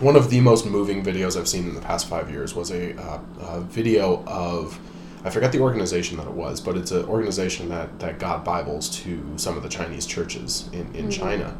one 0.00 0.16
of 0.16 0.30
the 0.30 0.40
most 0.40 0.66
moving 0.66 1.02
videos 1.02 1.38
I've 1.38 1.48
seen 1.48 1.66
in 1.66 1.74
the 1.74 1.80
past 1.80 2.08
five 2.08 2.30
years 2.30 2.54
was 2.54 2.70
a, 2.70 2.98
uh, 3.00 3.20
a 3.40 3.60
video 3.62 4.22
of 4.26 4.78
I 5.24 5.30
forget 5.30 5.50
the 5.50 5.60
organization 5.60 6.18
that 6.18 6.26
it 6.26 6.32
was, 6.32 6.60
but 6.60 6.76
it's 6.76 6.90
an 6.90 7.06
organization 7.06 7.70
that 7.70 7.98
that 8.00 8.18
got 8.18 8.44
Bibles 8.44 8.90
to 9.00 9.32
some 9.36 9.56
of 9.56 9.62
the 9.62 9.68
Chinese 9.68 10.04
churches 10.04 10.68
in 10.72 10.94
in 10.94 11.10
China, 11.10 11.56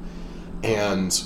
and. 0.63 1.25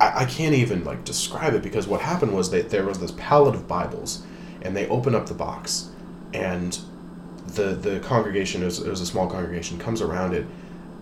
I, 0.00 0.22
I 0.22 0.24
can't 0.24 0.54
even 0.54 0.84
like 0.84 1.04
describe 1.04 1.54
it 1.54 1.62
because 1.62 1.86
what 1.86 2.00
happened 2.00 2.34
was 2.34 2.50
that 2.50 2.70
there 2.70 2.84
was 2.84 2.98
this 2.98 3.12
pallet 3.12 3.54
of 3.54 3.68
Bibles, 3.68 4.24
and 4.62 4.76
they 4.76 4.88
open 4.88 5.14
up 5.14 5.26
the 5.26 5.34
box, 5.34 5.90
and 6.32 6.78
the 7.46 7.74
the 7.74 8.00
congregation 8.00 8.62
it 8.62 8.66
was, 8.66 8.80
it 8.80 8.88
was 8.88 9.00
a 9.00 9.06
small 9.06 9.28
congregation 9.28 9.78
comes 9.78 10.00
around 10.00 10.34
it, 10.34 10.46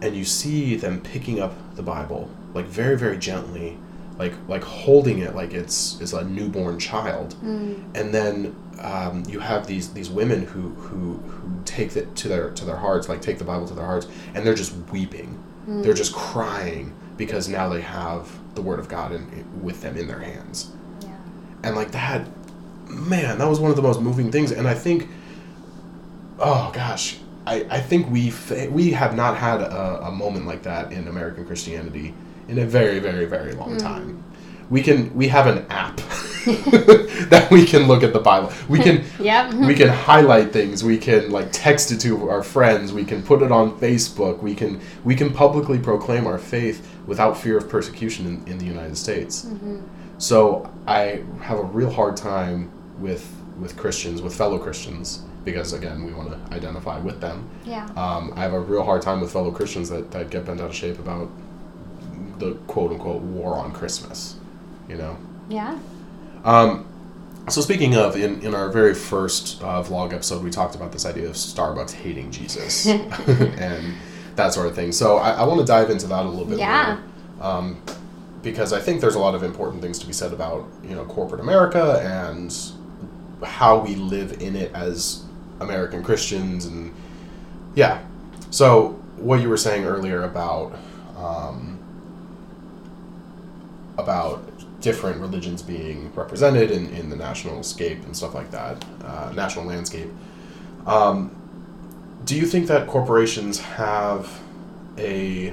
and 0.01 0.15
you 0.17 0.25
see 0.25 0.77
them 0.77 1.01
picking 1.01 1.41
up 1.41 1.55
the 1.77 1.83
Bible 1.83 2.31
like 2.55 2.67
very 2.67 2.99
very 2.99 3.17
gently, 3.17 3.79
like 4.19 4.35
like 4.49 4.63
holding 4.63 5.19
it 5.21 5.35
like 5.35 5.55
it's 5.55 6.01
is 6.01 6.13
a 6.13 6.25
newborn 6.25 6.79
child, 6.79 7.35
and 7.95 8.13
then 8.15 8.55
um, 8.81 9.23
you 9.29 9.39
have 9.41 9.67
these 9.67 9.93
these 9.95 10.11
women 10.11 10.45
who 10.45 10.71
who 10.71 11.15
who 11.19 11.63
take 11.65 11.97
it 11.97 12.15
to 12.17 12.29
their 12.29 12.51
to 12.51 12.65
their 12.65 12.77
hearts, 12.77 13.09
like 13.09 13.23
take 13.23 13.39
the 13.39 13.45
Bible 13.45 13.67
to 13.69 13.75
their 13.75 13.87
hearts, 13.87 14.07
and 14.35 14.45
they're 14.45 14.55
just 14.55 14.75
weeping, 14.91 15.43
they're 15.67 15.95
just 15.95 16.13
crying 16.15 16.93
because 17.17 17.49
now 17.49 17.69
they 17.69 17.81
have 17.81 18.29
the 18.54 18.62
Word 18.62 18.78
of 18.78 18.88
God 18.88 19.12
in, 19.12 19.62
with 19.62 19.82
them 19.82 19.97
in 19.97 20.06
their 20.06 20.21
hands. 20.21 20.71
Yeah. 21.00 21.11
and 21.64 21.76
like 21.76 21.92
that 21.92 22.28
man 22.88 23.38
that 23.38 23.49
was 23.49 23.59
one 23.59 23.71
of 23.71 23.76
the 23.76 23.82
most 23.82 24.00
moving 24.00 24.30
things. 24.30 24.52
And 24.52 24.68
i 24.68 24.75
think 24.75 25.09
oh 26.38 26.71
gosh 26.75 27.18
i, 27.47 27.66
I 27.71 27.80
think 27.80 28.11
we 28.11 28.30
fa- 28.30 28.68
we 28.71 28.90
have 28.92 29.16
not 29.16 29.37
had 29.37 29.61
a, 29.61 30.06
a 30.06 30.11
moment 30.11 30.47
like 30.47 30.62
that 30.64 30.92
in 30.92 31.09
american 31.09 31.47
christianity 31.47 32.14
in 32.49 32.59
a 32.59 32.66
very 32.66 32.99
very 32.99 33.25
very 33.25 33.52
long 33.52 33.73
hmm. 33.73 33.78
time. 33.78 34.25
We 34.71 34.82
can 34.82 35.14
we 35.14 35.28
have 35.28 35.47
an 35.47 35.66
app 35.68 35.97
that 36.47 37.49
we 37.50 37.66
can 37.66 37.87
look 37.87 38.02
at 38.02 38.12
the 38.12 38.21
bible. 38.21 38.52
We 38.68 38.78
can 38.78 39.04
Yep. 39.18 39.54
we 39.68 39.75
can 39.75 39.88
highlight 39.88 40.52
things. 40.52 40.82
We 40.82 40.97
can 40.99 41.30
like 41.30 41.49
text 41.52 41.92
it 41.92 41.99
to 42.00 42.30
our 42.30 42.42
friends. 42.42 42.92
We 42.92 43.04
can 43.04 43.23
put 43.23 43.42
it 43.42 43.52
on 43.52 43.78
facebook. 43.78 44.40
We 44.40 44.54
can 44.54 44.80
we 45.04 45.14
can 45.14 45.32
publicly 45.32 45.78
proclaim 45.78 46.26
our 46.26 46.38
faith 46.38 46.92
without 47.06 47.37
fear 47.37 47.56
of 47.56 47.68
persecution 47.68 48.26
in, 48.26 48.52
in 48.52 48.59
the 48.59 48.64
united 48.64 48.97
states. 48.97 49.47
So 50.18 50.71
i 50.87 51.23
have 51.40 51.59
a 51.59 51.64
real 51.64 51.90
hard 51.90 52.16
time 52.16 52.71
with 52.99 53.28
with 53.61 53.76
christians 53.76 54.23
with 54.23 54.35
fellow 54.35 54.59
christians 54.59 55.23
because 55.44 55.73
again 55.73 56.04
we 56.04 56.12
want 56.12 56.30
to 56.30 56.54
identify 56.54 56.99
with 56.99 57.21
them. 57.21 57.49
Yeah. 57.64 57.87
um, 57.97 58.32
i 58.37 58.40
have 58.42 58.52
a 58.52 58.61
real 58.61 58.85
hard 58.85 59.02
time 59.02 59.21
with 59.21 59.32
fellow 59.32 59.50
christians 59.50 59.88
that, 59.90 60.11
that 60.12 60.30
get 60.30 60.47
bent 60.47 60.61
out 60.61 60.71
of 60.71 60.75
shape 60.75 60.99
about 60.99 61.28
the 62.38 62.54
quote 62.66 62.92
unquote 62.92 63.23
war 63.23 63.56
on 63.56 63.73
christmas 63.73 64.37
you 64.88 64.97
know? 64.97 65.16
Yeah. 65.49 65.78
um, 66.44 66.87
so 67.49 67.61
speaking 67.61 67.97
of, 67.97 68.16
in, 68.16 68.40
in 68.42 68.54
our 68.54 68.71
very 68.71 68.94
first 68.94 69.61
uh, 69.62 69.82
vlog 69.82 70.12
episode, 70.12 70.44
we 70.44 70.50
talked 70.50 70.75
about 70.76 70.92
this 70.92 71.04
idea 71.04 71.28
of 71.28 71.35
Starbucks 71.35 71.90
hating 71.92 72.30
Jesus. 72.30 72.87
And 72.87 73.94
that 74.37 74.53
sort 74.55 74.67
of 74.67 74.75
thing. 74.75 74.93
So 74.93 75.19
I, 75.19 75.31
I 75.33 75.45
want 75.45 75.61
to 75.61 75.67
dive 75.67 75.91
into 75.91 76.07
that 76.09 76.25
a 76.25 76.29
little 76.29 76.45
bit 76.47 76.59
Yeah. 76.59 76.99
more, 77.39 77.47
um, 77.47 77.83
because 78.43 78.73
I 78.73 78.81
think 78.81 79.01
there's 79.01 79.15
a 79.15 79.19
lot 79.21 79.35
of 79.35 79.43
important 79.43 79.83
things 79.83 79.99
to 80.01 80.07
be 80.07 80.12
said 80.12 80.33
about 80.33 80.67
you 80.83 80.95
know 80.95 81.05
corporate 81.05 81.41
America 81.41 82.01
and 82.03 82.55
how 83.45 83.79
we 83.79 83.95
live 83.97 84.41
in 84.41 84.57
it 84.57 84.73
as 84.75 85.23
American 85.61 86.03
Christians 86.03 86.67
and 86.67 86.93
yeah. 87.75 88.01
So 88.51 88.91
what 89.17 89.41
you 89.41 89.49
were 89.49 89.57
saying 89.57 89.85
earlier 89.85 90.23
about 90.25 90.75
um, 91.17 91.79
about 93.99 94.43
different 94.81 95.21
religions 95.21 95.62
being 95.62 96.12
represented 96.15 96.71
in, 96.71 96.89
in 96.91 97.09
the 97.09 97.17
national 97.17 97.62
scape 97.62 98.03
and 98.05 98.17
stuff 98.17 98.35
like 98.35 98.51
that, 98.51 98.85
uh, 99.05 99.31
national 99.35 99.65
landscape. 99.65 100.09
Um, 100.87 101.31
do 102.25 102.37
you 102.37 102.47
think 102.47 102.67
that 102.69 102.87
corporations 102.87 103.61
have 103.61 104.41
a 104.99 105.52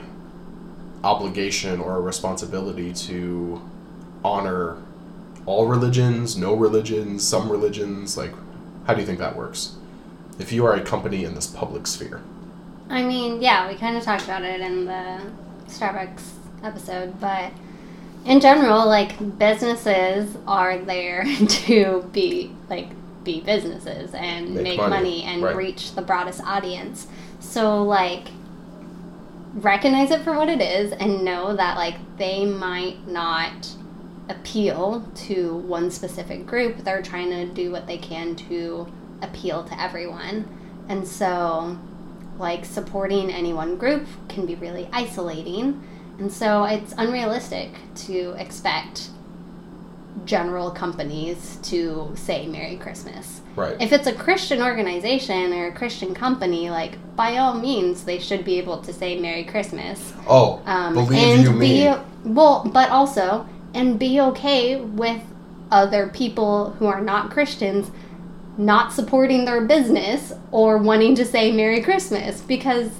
obligation 1.03 1.79
or 1.79 1.95
a 1.95 2.01
responsibility 2.01 2.93
to 2.93 3.61
honor 4.23 4.77
all 5.45 5.67
religions, 5.67 6.37
no 6.37 6.53
religions, 6.53 7.27
some 7.27 7.51
religions? 7.51 8.17
Like, 8.17 8.33
how 8.85 8.93
do 8.93 9.01
you 9.01 9.07
think 9.07 9.19
that 9.19 9.35
works? 9.35 9.75
If 10.37 10.51
you 10.51 10.65
are 10.65 10.73
a 10.73 10.81
company 10.81 11.23
in 11.23 11.35
this 11.35 11.47
public 11.47 11.87
sphere. 11.87 12.21
I 12.89 13.03
mean, 13.03 13.41
yeah, 13.41 13.69
we 13.69 13.75
kind 13.75 13.97
of 13.97 14.03
talked 14.03 14.23
about 14.23 14.43
it 14.43 14.61
in 14.61 14.85
the 14.85 15.21
Starbucks 15.67 16.23
episode, 16.63 17.19
but 17.19 17.51
in 18.25 18.39
general, 18.39 18.85
like 18.85 19.37
businesses 19.37 20.35
are 20.47 20.77
there 20.77 21.23
to 21.47 22.09
be 22.11 22.51
like 22.69 22.89
be 23.29 23.41
businesses 23.41 24.13
and 24.13 24.55
Make 24.55 24.63
make, 24.63 24.77
money, 24.77 24.89
money, 24.89 25.23
and 25.23 25.43
right. 25.43 25.55
reach 25.55 25.93
the 25.95 26.01
broadest 26.01 26.41
audience. 26.43 27.07
So 27.39 27.83
like 27.83 28.27
recognize 29.53 30.11
it 30.11 30.21
for 30.21 30.33
what 30.33 30.49
it 30.49 30.61
is 30.61 30.91
and 30.93 31.23
know 31.23 31.55
that 31.55 31.77
like 31.77 31.95
they 32.17 32.45
might 32.45 33.07
not 33.07 33.69
appeal 34.29 35.09
to 35.15 35.55
one 35.57 35.89
specific 35.91 36.45
group. 36.45 36.83
They're 36.83 37.01
trying 37.01 37.29
to 37.31 37.45
do 37.45 37.71
what 37.71 37.87
they 37.87 37.97
can 37.97 38.35
to 38.35 38.91
appeal 39.21 39.63
to 39.63 39.81
everyone. 39.81 40.47
And 40.87 41.07
so 41.07 41.77
like 42.37 42.65
supporting 42.65 43.31
any 43.31 43.53
one 43.53 43.77
group 43.77 44.07
can 44.27 44.45
be 44.45 44.55
really 44.55 44.87
isolating. 44.91 45.83
And 46.19 46.31
so 46.31 46.63
it's 46.63 46.93
unrealistic 46.97 47.71
to 48.07 48.35
expect 48.37 49.09
general 50.25 50.71
companies 50.71 51.57
to 51.63 52.11
say 52.15 52.47
Merry 52.47 52.77
Christmas. 52.77 53.41
Right. 53.55 53.75
If 53.79 53.91
it's 53.91 54.07
a 54.07 54.13
Christian 54.13 54.61
organization 54.61 55.53
or 55.53 55.67
a 55.67 55.71
Christian 55.71 56.13
company, 56.13 56.69
like 56.69 56.97
by 57.15 57.37
all 57.37 57.53
means, 57.53 58.03
they 58.03 58.19
should 58.19 58.45
be 58.45 58.57
able 58.57 58.81
to 58.81 58.93
say 58.93 59.19
Merry 59.19 59.43
Christmas. 59.43 60.13
oh, 60.27 60.61
Um, 60.65 60.93
believe 60.93 61.19
and 61.19 61.43
you 61.43 61.59
be 61.59 61.93
well, 62.23 62.69
but 62.71 62.89
also 62.89 63.47
and 63.73 63.99
be 63.99 64.19
okay 64.19 64.77
with 64.77 65.21
other 65.71 66.07
people 66.07 66.71
who 66.79 66.87
are 66.87 67.01
not 67.01 67.29
Christians 67.29 67.91
not 68.57 68.91
supporting 68.91 69.45
their 69.45 69.61
business 69.61 70.33
or 70.51 70.77
wanting 70.77 71.15
to 71.15 71.23
say 71.23 71.51
Merry 71.51 71.81
Christmas 71.81 72.41
because 72.41 72.91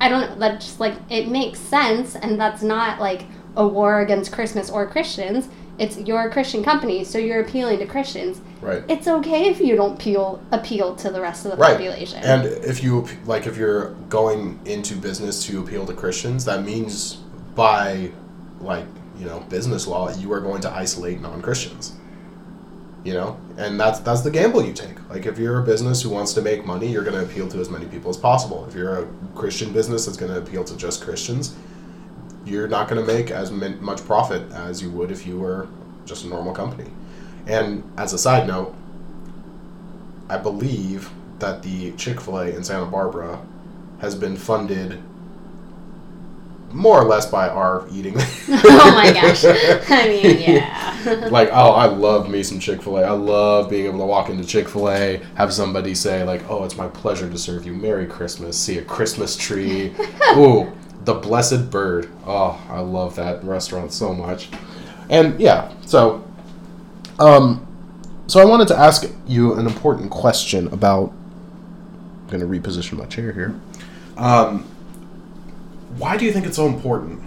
I 0.00 0.08
don't 0.08 0.30
know 0.30 0.38
that 0.38 0.60
just 0.60 0.78
like 0.78 0.94
it 1.10 1.28
makes 1.28 1.58
sense 1.58 2.14
and 2.14 2.38
that's 2.40 2.62
not 2.62 3.00
like 3.00 3.24
a 3.56 3.66
war 3.66 4.00
against 4.00 4.32
Christmas 4.32 4.70
or 4.70 4.86
Christians. 4.86 5.48
It's 5.78 5.98
you're 5.98 6.20
a 6.28 6.30
Christian 6.30 6.62
company, 6.62 7.02
so 7.04 7.18
you're 7.18 7.40
appealing 7.40 7.78
to 7.80 7.86
Christians. 7.86 8.40
Right. 8.60 8.82
It's 8.88 9.08
okay 9.08 9.48
if 9.48 9.60
you 9.60 9.74
don't 9.74 9.94
appeal 9.94 10.40
appeal 10.52 10.94
to 10.96 11.10
the 11.10 11.20
rest 11.20 11.44
of 11.44 11.50
the 11.52 11.56
Right. 11.56 11.72
population. 11.72 12.22
And 12.22 12.46
if 12.46 12.82
you 12.82 13.06
like, 13.26 13.46
if 13.46 13.56
you're 13.56 13.90
going 14.08 14.60
into 14.64 14.94
business 14.94 15.44
to 15.46 15.60
appeal 15.60 15.84
to 15.86 15.92
Christians, 15.92 16.44
that 16.44 16.64
means 16.64 17.14
by 17.54 18.10
like 18.60 18.86
you 19.18 19.26
know 19.26 19.40
business 19.48 19.86
law, 19.86 20.14
you 20.16 20.32
are 20.32 20.40
going 20.40 20.60
to 20.62 20.70
isolate 20.70 21.20
non-Christians. 21.20 21.92
You 23.02 23.12
know, 23.12 23.36
and 23.58 23.78
that's 23.78 23.98
that's 23.98 24.22
the 24.22 24.30
gamble 24.30 24.64
you 24.64 24.72
take. 24.72 24.96
Like 25.10 25.26
if 25.26 25.38
you're 25.38 25.58
a 25.58 25.62
business 25.62 26.00
who 26.00 26.08
wants 26.08 26.32
to 26.34 26.40
make 26.40 26.64
money, 26.64 26.86
you're 26.90 27.04
going 27.04 27.16
to 27.16 27.22
appeal 27.30 27.48
to 27.48 27.58
as 27.58 27.68
many 27.68 27.84
people 27.84 28.08
as 28.10 28.16
possible. 28.16 28.64
If 28.66 28.74
you're 28.74 29.00
a 29.00 29.06
Christian 29.34 29.72
business 29.72 30.06
that's 30.06 30.16
going 30.16 30.32
to 30.32 30.38
appeal 30.38 30.64
to 30.64 30.74
just 30.76 31.02
Christians, 31.02 31.54
you're 32.44 32.68
not 32.68 32.88
going 32.88 33.04
to 33.04 33.12
make 33.12 33.30
as 33.30 33.50
much 33.50 34.04
profit 34.04 34.50
as 34.52 34.82
you 34.82 34.90
would 34.90 35.10
if 35.10 35.26
you 35.26 35.38
were 35.38 35.68
just 36.04 36.24
a 36.24 36.28
normal 36.28 36.52
company. 36.52 36.90
And 37.46 37.82
as 37.96 38.12
a 38.12 38.18
side 38.18 38.46
note, 38.46 38.74
I 40.28 40.38
believe 40.38 41.10
that 41.38 41.62
the 41.62 41.92
Chick 41.92 42.20
fil 42.20 42.38
A 42.38 42.48
in 42.48 42.64
Santa 42.64 42.86
Barbara 42.86 43.44
has 44.00 44.14
been 44.14 44.36
funded 44.36 45.02
more 46.72 47.00
or 47.00 47.04
less 47.04 47.26
by 47.26 47.48
our 47.48 47.86
eating. 47.92 48.14
oh 48.48 48.92
my 48.94 49.12
gosh. 49.12 49.44
I 49.88 50.08
mean, 50.08 50.40
yeah. 50.40 51.28
like, 51.30 51.50
oh, 51.52 51.70
I 51.70 51.86
love 51.86 52.28
me 52.28 52.42
some 52.42 52.58
Chick 52.58 52.82
fil 52.82 52.98
A. 52.98 53.04
I 53.04 53.12
love 53.12 53.70
being 53.70 53.86
able 53.86 54.00
to 54.00 54.06
walk 54.06 54.28
into 54.28 54.44
Chick 54.44 54.68
fil 54.68 54.90
A, 54.90 55.20
have 55.36 55.52
somebody 55.52 55.94
say, 55.94 56.24
like, 56.24 56.48
oh, 56.50 56.64
it's 56.64 56.76
my 56.76 56.88
pleasure 56.88 57.30
to 57.30 57.38
serve 57.38 57.64
you. 57.66 57.72
Merry 57.72 58.06
Christmas. 58.06 58.58
See 58.58 58.78
a 58.78 58.82
Christmas 58.82 59.36
tree. 59.36 59.94
Ooh, 60.36 60.72
the 61.04 61.14
Blessed 61.14 61.70
Bird. 61.70 62.10
Oh, 62.26 62.60
I 62.68 62.80
love 62.80 63.16
that 63.16 63.44
restaurant 63.44 63.92
so 63.92 64.14
much. 64.14 64.48
And 65.10 65.38
yeah, 65.38 65.72
so, 65.84 66.24
um, 67.18 67.66
so 68.26 68.40
I 68.40 68.44
wanted 68.44 68.68
to 68.68 68.78
ask 68.78 69.10
you 69.26 69.54
an 69.54 69.66
important 69.66 70.10
question 70.10 70.68
about. 70.68 71.12
I'm 72.22 72.40
going 72.40 72.40
to 72.40 72.46
reposition 72.46 72.94
my 72.94 73.04
chair 73.04 73.32
here. 73.32 73.60
Um, 74.16 74.62
why 75.98 76.16
do 76.16 76.24
you 76.24 76.32
think 76.32 76.46
it's 76.46 76.56
so 76.56 76.66
important 76.66 77.22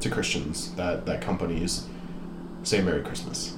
to 0.00 0.10
Christians 0.10 0.72
that, 0.74 1.06
that 1.06 1.22
companies 1.22 1.86
say 2.64 2.82
Merry 2.82 3.02
Christmas? 3.02 3.56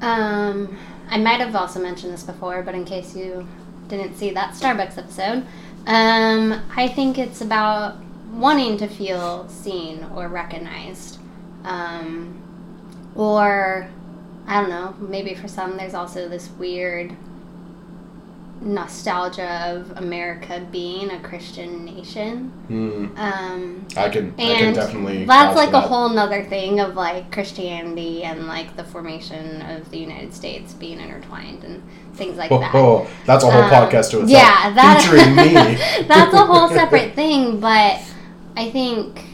Um, 0.00 0.78
I 1.10 1.18
might 1.18 1.40
have 1.40 1.56
also 1.56 1.80
mentioned 1.80 2.12
this 2.12 2.22
before, 2.22 2.62
but 2.62 2.74
in 2.74 2.84
case 2.84 3.16
you 3.16 3.46
didn't 3.88 4.14
see 4.16 4.30
that 4.30 4.54
Starbucks 4.54 4.96
episode, 4.98 5.46
um, 5.88 6.62
I 6.76 6.86
think 6.86 7.18
it's 7.18 7.40
about 7.40 7.96
wanting 8.30 8.76
to 8.76 8.86
feel 8.86 9.48
seen 9.48 10.04
or 10.14 10.28
recognized. 10.28 11.18
Um, 11.64 12.42
or, 13.14 13.90
I 14.46 14.60
don't 14.60 14.68
know, 14.70 14.94
maybe 15.00 15.34
for 15.34 15.48
some 15.48 15.78
there's 15.78 15.94
also 15.94 16.28
this 16.28 16.50
weird 16.50 17.16
nostalgia 18.60 19.70
of 19.70 19.96
America 19.98 20.66
being 20.72 21.10
a 21.10 21.20
Christian 21.20 21.84
nation. 21.84 22.48
Hmm. 22.66 23.06
Um, 23.16 23.86
I 23.96 24.08
can 24.08 24.34
I 24.38 24.42
can 24.42 24.64
and 24.66 24.74
definitely. 24.74 25.24
that's 25.24 25.56
like 25.56 25.70
for 25.70 25.76
a 25.76 25.80
whole 25.80 26.08
nother 26.08 26.44
thing 26.44 26.80
of 26.80 26.94
like 26.94 27.30
Christianity 27.32 28.24
and 28.24 28.46
like 28.46 28.76
the 28.76 28.84
formation 28.84 29.62
of 29.62 29.90
the 29.90 29.98
United 29.98 30.34
States 30.34 30.74
being 30.74 31.00
intertwined 31.00 31.62
and 31.64 31.82
things 32.14 32.36
like 32.36 32.50
Oh, 32.50 32.58
that. 32.58 32.74
oh, 32.74 33.06
that's 33.26 33.44
a 33.44 33.50
whole 33.50 33.62
Um, 33.62 33.70
podcast 33.70 34.10
to 34.10 34.22
itself. 34.22 34.28
Yeah, 34.30 34.72
that, 34.74 35.02
featuring 35.02 35.36
me. 36.00 36.04
that's 36.08 36.34
a 36.34 36.44
whole 36.44 36.68
separate 36.80 37.14
thing, 37.14 37.60
but 37.60 38.00
I 38.56 38.70
think 38.70 39.24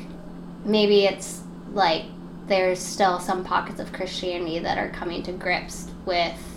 maybe 0.65 1.07
it's 1.07 1.41
like 1.73 2.05
there's 2.47 2.79
still 2.79 3.19
some 3.21 3.43
pockets 3.43 3.81
of 3.81 3.91
Christianity 3.93 4.59
that 4.59 4.77
are 4.77 4.91
coming 4.91 5.23
to 5.23 5.33
grips 5.33 5.91
with 6.05 6.54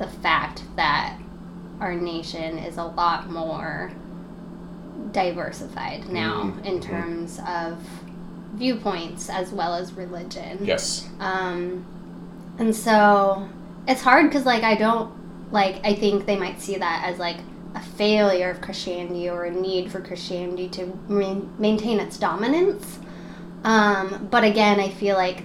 the 0.00 0.08
fact 0.08 0.64
that 0.76 1.16
our 1.80 1.94
nation 1.94 2.58
is 2.58 2.76
a 2.76 2.84
lot 2.84 3.30
more 3.30 3.92
diversified 5.12 6.08
now 6.08 6.42
Mhm. 6.44 6.64
in 6.64 6.80
terms 6.80 7.40
of 7.46 7.78
viewpoints 8.54 9.28
as 9.30 9.52
well 9.52 9.74
as 9.74 9.92
religion. 9.92 10.58
Yes. 10.62 11.08
Um, 11.20 11.84
and 12.58 12.74
so 12.74 13.48
it's 13.86 14.02
hard 14.02 14.26
because 14.28 14.44
like 14.44 14.62
I 14.62 14.74
don't 14.74 15.10
like 15.52 15.80
I 15.84 15.94
think 15.94 16.26
they 16.26 16.36
might 16.36 16.60
see 16.60 16.76
that 16.76 17.04
as 17.06 17.18
like 17.18 17.38
a 17.74 17.80
failure 17.80 18.50
of 18.50 18.60
Christianity 18.60 19.28
or 19.28 19.44
a 19.44 19.50
need 19.50 19.90
for 19.92 20.00
Christianity 20.00 20.68
to 20.70 20.98
main, 21.08 21.48
maintain 21.58 22.00
its 22.00 22.18
dominance. 22.18 22.98
Um, 23.64 24.28
but 24.30 24.42
again, 24.44 24.80
I 24.80 24.88
feel 24.88 25.16
like 25.16 25.44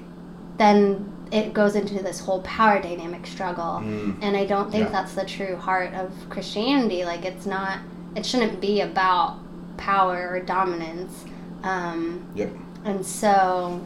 then 0.57 1.11
it 1.31 1.53
goes 1.53 1.75
into 1.75 2.01
this 2.03 2.19
whole 2.19 2.41
power 2.41 2.81
dynamic 2.81 3.25
struggle, 3.25 3.81
Mm. 3.83 4.17
and 4.21 4.37
I 4.37 4.45
don't 4.45 4.71
think 4.71 4.85
Yeah. 4.85 4.91
that's 4.91 5.13
the 5.15 5.25
true 5.25 5.55
heart 5.55 5.93
of 5.93 6.11
Christianity. 6.29 7.03
Like 7.05 7.25
it's 7.25 7.45
not. 7.45 7.79
It 8.15 8.25
shouldn't 8.25 8.61
be 8.61 8.81
about 8.81 9.37
power 9.77 10.29
or 10.31 10.39
dominance. 10.39 11.25
Um, 11.63 12.25
Yep. 12.35 12.51
and 12.85 13.05
so, 13.05 13.81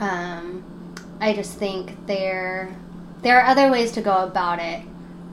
um, 0.00 0.62
I 1.20 1.32
just 1.32 1.54
think 1.58 2.06
there 2.06 2.70
there 3.22 3.40
are 3.40 3.46
other 3.46 3.70
ways 3.72 3.90
to 3.92 4.00
go 4.02 4.18
about 4.18 4.58
it. 4.60 4.82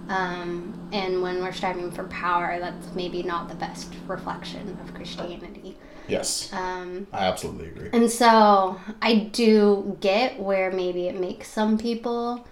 Um, 0.10 0.74
and 0.92 1.22
when 1.22 1.42
we're 1.44 1.52
striving 1.52 1.92
for 1.92 2.06
power, 2.06 2.58
that's 2.60 2.88
maybe 2.96 3.22
not 3.24 3.50
the 3.50 3.56
best 3.56 3.94
reflection 4.08 4.78
of 4.84 4.94
Christianity. 4.94 5.78
Yes. 6.08 6.52
Um, 6.54 7.08
I 7.14 7.26
absolutely 7.26 7.68
agree. 7.68 7.90
and 7.94 8.10
so 8.10 8.80
I 9.02 9.16
do 9.16 9.98
get 10.02 10.40
where 10.40 10.72
maybe 10.72 11.08
it 11.08 11.20
makes 11.20 11.48
some 11.48 11.78
people 11.78 12.46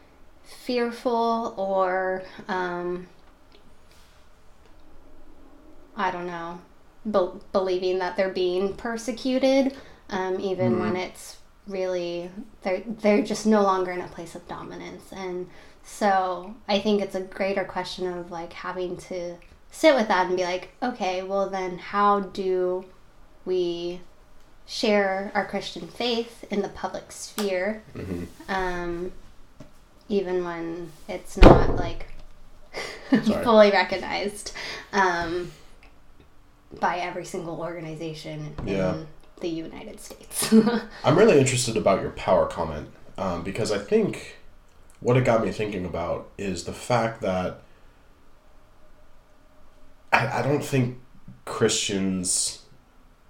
fearful 0.44 1.54
or 1.58 2.24
um, 2.48 3.08
I 5.96 6.12
don't 6.12 6.28
know, 6.28 6.60
be- 7.10 7.40
believing 7.52 8.00
that 8.00 8.16
they're 8.18 8.30
being 8.30 8.74
persecuted, 8.76 9.76
um, 10.10 10.40
even 10.40 10.80
when 10.80 10.96
it's 10.96 11.38
really 11.68 12.30
they're 12.64 12.82
they're 12.86 13.22
just 13.22 13.46
no 13.46 13.62
longer 13.62 13.92
in 13.92 14.02
a 14.02 14.08
place 14.08 14.36
of 14.36 14.48
dominance. 14.48 15.12
And 15.12 15.48
so 15.84 16.56
I 16.68 16.80
think 16.80 17.02
it's 17.02 17.16
a 17.16 17.22
greater 17.22 17.64
question 17.64 18.08
of 18.08 18.32
like 18.32 18.54
having 18.54 18.98
to 18.98 19.36
sit 19.72 19.96
with 19.96 20.08
that 20.08 20.28
and 20.28 20.38
be 20.38 20.44
like, 20.44 20.70
okay, 20.82 21.24
well 21.24 21.50
then 21.50 21.78
how 21.78 22.20
do 22.22 22.86
we 23.46 24.00
share 24.66 25.32
our 25.34 25.46
Christian 25.46 25.88
faith 25.88 26.46
in 26.52 26.62
the 26.62 26.70
public 26.70 27.12
sphere, 27.12 27.84
Mhm. 27.96 28.28
um, 28.48 29.12
even 30.08 30.44
when 30.46 30.92
it's 31.10 31.38
not 31.38 31.76
like 31.76 32.08
fully 33.44 33.72
recognized 33.72 34.54
um, 34.94 35.52
by 36.80 36.98
every 37.00 37.26
single 37.26 37.60
organization 37.60 38.56
Yeah. 38.66 38.94
in 38.94 39.08
the 39.42 39.50
United 39.50 40.00
States. 40.00 40.54
I'm 41.04 41.18
really 41.18 41.38
interested 41.40 41.76
about 41.76 42.02
your 42.02 42.12
power 42.12 42.46
comment 42.46 42.90
um, 43.18 43.44
because 43.44 43.72
I 43.72 43.78
think 43.80 44.38
what 45.02 45.18
it 45.18 45.26
got 45.26 45.44
me 45.44 45.52
thinking 45.52 45.84
about 45.86 46.30
is 46.38 46.64
the 46.64 46.74
fact 46.74 47.22
that 47.22 47.62
I, 50.14 50.40
I 50.40 50.42
don't 50.42 50.64
think 50.64 50.98
Christians 51.46 52.61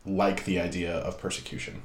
like 0.06 0.46
the 0.46 0.60
idea 0.60 0.96
of 0.96 1.20
persecution. 1.20 1.84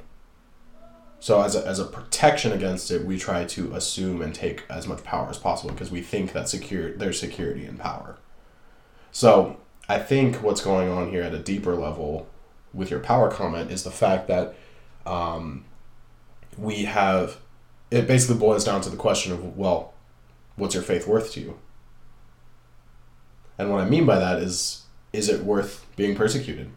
So 1.19 1.43
as 1.43 1.55
a, 1.57 1.67
as 1.67 1.79
a 1.79 1.85
protection 1.85 2.53
against 2.53 2.91
it, 2.91 3.05
we 3.05 3.19
try 3.19 3.45
to 3.45 3.75
assume 3.75 4.23
and 4.23 4.35
take 4.35 4.65
as 4.69 4.87
much 4.87 5.03
power 5.03 5.29
as 5.29 5.39
possible 5.39 5.73
because 5.73 5.91
we 5.91 6.03
think 6.03 6.33
that 6.33 6.49
secure 6.49 6.93
there's 6.93 7.19
security 7.19 7.67
in 7.67 7.79
power. 7.79 8.19
So 9.13 9.59
I 9.89 9.99
think 9.99 10.43
what's 10.43 10.61
going 10.61 10.89
on 10.89 11.11
here 11.11 11.23
at 11.23 11.35
a 11.35 11.39
deeper 11.39 11.75
level 11.75 12.29
with 12.75 12.91
your 12.91 13.01
power 13.01 13.31
comment 13.31 13.71
is 13.71 13.83
the 13.83 13.91
fact 13.91 14.29
that 14.29 14.55
um, 15.07 15.65
we 16.59 16.85
have 16.85 17.39
it 17.91 18.07
basically 18.07 18.37
boils 18.37 18.65
down 18.65 18.81
to 18.83 18.91
the 18.91 18.97
question 18.97 19.33
of 19.33 19.57
well, 19.57 19.95
what's 20.57 20.75
your 20.75 20.83
faith 20.83 21.07
worth 21.07 21.33
to 21.33 21.41
you? 21.41 21.59
And 23.59 23.71
what 23.71 23.81
I 23.81 23.89
mean 23.89 24.05
by 24.05 24.19
that 24.19 24.39
is 24.39 24.83
is 25.13 25.29
it 25.29 25.45
worth 25.45 25.87
being 25.97 26.15
persecuted? 26.15 26.71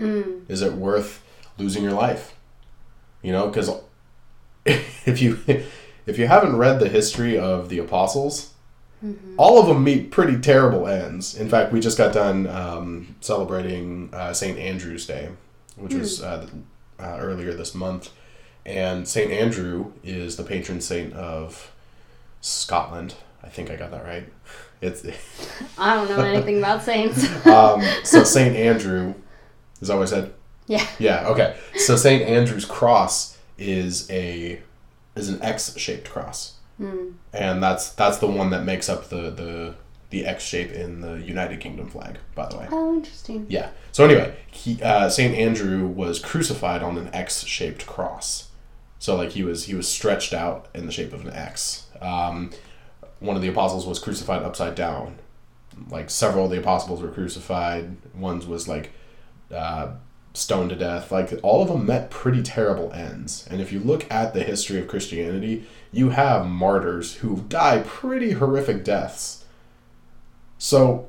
Mm, 0.00 0.50
Is 0.50 0.62
it 0.62 0.72
worth 0.72 1.22
losing 1.58 1.82
your 1.82 1.92
life? 1.92 2.34
You 3.22 3.32
know, 3.32 3.48
because 3.48 3.70
if 4.64 5.20
you 5.20 5.38
if 6.06 6.18
you 6.18 6.26
haven't 6.26 6.56
read 6.56 6.80
the 6.80 6.88
history 6.88 7.38
of 7.38 7.68
the 7.68 7.78
apostles, 7.78 8.52
all 9.36 9.58
of 9.58 9.66
them 9.66 9.82
meet 9.82 10.10
pretty 10.10 10.38
terrible 10.38 10.86
ends. 10.86 11.34
In 11.34 11.48
fact, 11.48 11.72
we 11.72 11.80
just 11.80 11.96
got 11.96 12.12
done 12.12 12.46
um, 12.46 13.16
celebrating 13.20 14.10
uh, 14.12 14.32
St. 14.32 14.58
Andrew's 14.58 15.06
Day, 15.06 15.30
which 15.76 15.94
was 15.94 16.22
uh, 16.22 16.46
uh, 16.98 17.16
earlier 17.18 17.54
this 17.54 17.74
month, 17.74 18.10
and 18.66 19.08
St. 19.08 19.30
Andrew 19.30 19.92
is 20.04 20.36
the 20.36 20.44
patron 20.44 20.80
saint 20.80 21.14
of 21.14 21.72
Scotland. 22.40 23.14
I 23.42 23.48
think 23.48 23.70
I 23.70 23.76
got 23.76 23.90
that 23.90 24.04
right. 24.04 24.30
It's 24.82 25.04
I 25.78 25.94
don't 25.94 26.08
know 26.10 26.22
anything 26.22 26.58
about 26.58 26.82
saints. 26.82 27.24
um, 27.46 27.82
so 28.04 28.24
St. 28.24 28.54
Andrew. 28.54 29.14
Is 29.80 29.88
that 29.88 29.96
what 29.96 30.02
I 30.02 30.10
said? 30.10 30.34
yeah. 30.66 30.86
Yeah. 30.98 31.28
Okay. 31.28 31.56
So 31.76 31.96
St. 31.96 32.22
Andrew's 32.22 32.64
cross 32.64 33.38
is 33.58 34.10
a 34.10 34.60
is 35.16 35.28
an 35.28 35.42
X 35.42 35.76
shaped 35.76 36.08
cross, 36.10 36.54
Mm. 36.80 37.14
and 37.32 37.62
that's 37.62 37.90
that's 37.90 38.18
the 38.18 38.26
one 38.26 38.50
that 38.50 38.64
makes 38.64 38.88
up 38.88 39.08
the 39.08 39.30
the 39.30 39.74
the 40.10 40.26
X 40.26 40.42
shape 40.44 40.72
in 40.72 41.00
the 41.00 41.14
United 41.20 41.60
Kingdom 41.60 41.88
flag. 41.88 42.18
By 42.34 42.48
the 42.48 42.58
way. 42.58 42.68
Oh, 42.70 42.94
interesting. 42.94 43.46
Yeah. 43.48 43.70
So 43.92 44.04
anyway, 44.04 44.34
he 44.50 44.80
uh, 44.82 45.08
Saint 45.08 45.34
Andrew 45.34 45.86
was 45.86 46.18
crucified 46.20 46.82
on 46.82 46.96
an 46.98 47.10
X-shaped 47.14 47.86
cross. 47.86 48.48
So 48.98 49.16
like 49.16 49.30
he 49.30 49.42
was 49.42 49.64
he 49.64 49.74
was 49.74 49.88
stretched 49.88 50.32
out 50.34 50.66
in 50.74 50.86
the 50.86 50.92
shape 50.92 51.12
of 51.12 51.24
an 51.26 51.32
X. 51.32 51.86
Um, 52.00 52.50
one 53.18 53.36
of 53.36 53.42
the 53.42 53.48
apostles 53.48 53.86
was 53.86 53.98
crucified 53.98 54.42
upside 54.42 54.74
down. 54.74 55.18
Like 55.90 56.10
several 56.10 56.46
of 56.46 56.50
the 56.50 56.58
apostles 56.58 57.00
were 57.02 57.10
crucified. 57.10 57.96
One's 58.14 58.46
was 58.46 58.66
like 58.68 58.90
uh, 59.54 59.92
stoned 60.34 60.70
to 60.70 60.76
death. 60.76 61.10
Like 61.12 61.32
all 61.42 61.62
of 61.62 61.68
them 61.68 61.86
met 61.86 62.10
pretty 62.10 62.42
terrible 62.42 62.92
ends. 62.92 63.46
And 63.50 63.60
if 63.60 63.72
you 63.72 63.80
look 63.80 64.10
at 64.10 64.32
the 64.34 64.42
history 64.42 64.78
of 64.78 64.88
Christianity, 64.88 65.66
you 65.92 66.10
have 66.10 66.46
martyrs 66.46 67.16
who 67.16 67.44
die 67.48 67.82
pretty 67.84 68.32
horrific 68.32 68.84
deaths. 68.84 69.44
So 70.58 71.08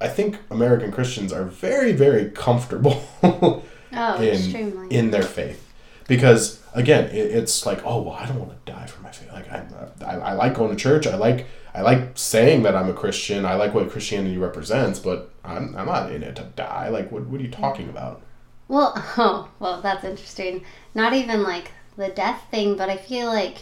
I 0.00 0.08
think 0.08 0.38
American 0.50 0.90
Christians 0.90 1.32
are 1.32 1.44
very, 1.44 1.92
very 1.92 2.30
comfortable 2.30 3.02
Oh, 3.92 4.16
in 4.22 4.34
extremely. 4.34 4.96
in 4.96 5.10
their 5.10 5.22
faith, 5.24 5.68
because 6.06 6.60
again, 6.74 7.06
it, 7.06 7.16
it's 7.32 7.66
like, 7.66 7.84
oh 7.84 8.02
well, 8.02 8.14
I 8.14 8.24
don't 8.26 8.38
want 8.38 8.64
to 8.64 8.72
die 8.72 8.86
for 8.86 9.02
my 9.02 9.10
faith. 9.10 9.32
Like 9.32 9.50
I, 9.50 9.64
I, 10.06 10.14
I 10.16 10.32
like 10.34 10.54
going 10.54 10.70
to 10.70 10.76
church. 10.76 11.08
I 11.08 11.16
like 11.16 11.46
I 11.74 11.82
like 11.82 12.12
saying 12.16 12.62
that 12.64 12.74
I'm 12.76 12.88
a 12.90 12.94
Christian. 12.94 13.44
I 13.44 13.54
like 13.54 13.74
what 13.74 13.90
Christianity 13.90 14.38
represents, 14.38 14.98
but 14.98 15.30
I'm, 15.44 15.74
I'm 15.76 15.86
not 15.86 16.10
in 16.12 16.22
it 16.22 16.36
to 16.36 16.42
die. 16.56 16.88
Like 16.88 17.10
what 17.12 17.26
what 17.26 17.40
are 17.40 17.44
you 17.44 17.50
talking 17.50 17.88
about? 17.88 18.22
Well, 18.68 18.92
oh, 19.18 19.48
well, 19.58 19.80
that's 19.80 20.04
interesting. 20.04 20.64
Not 20.94 21.12
even 21.12 21.42
like 21.42 21.72
the 21.96 22.08
death 22.08 22.42
thing, 22.50 22.76
but 22.76 22.88
I 22.88 22.96
feel 22.96 23.26
like 23.26 23.58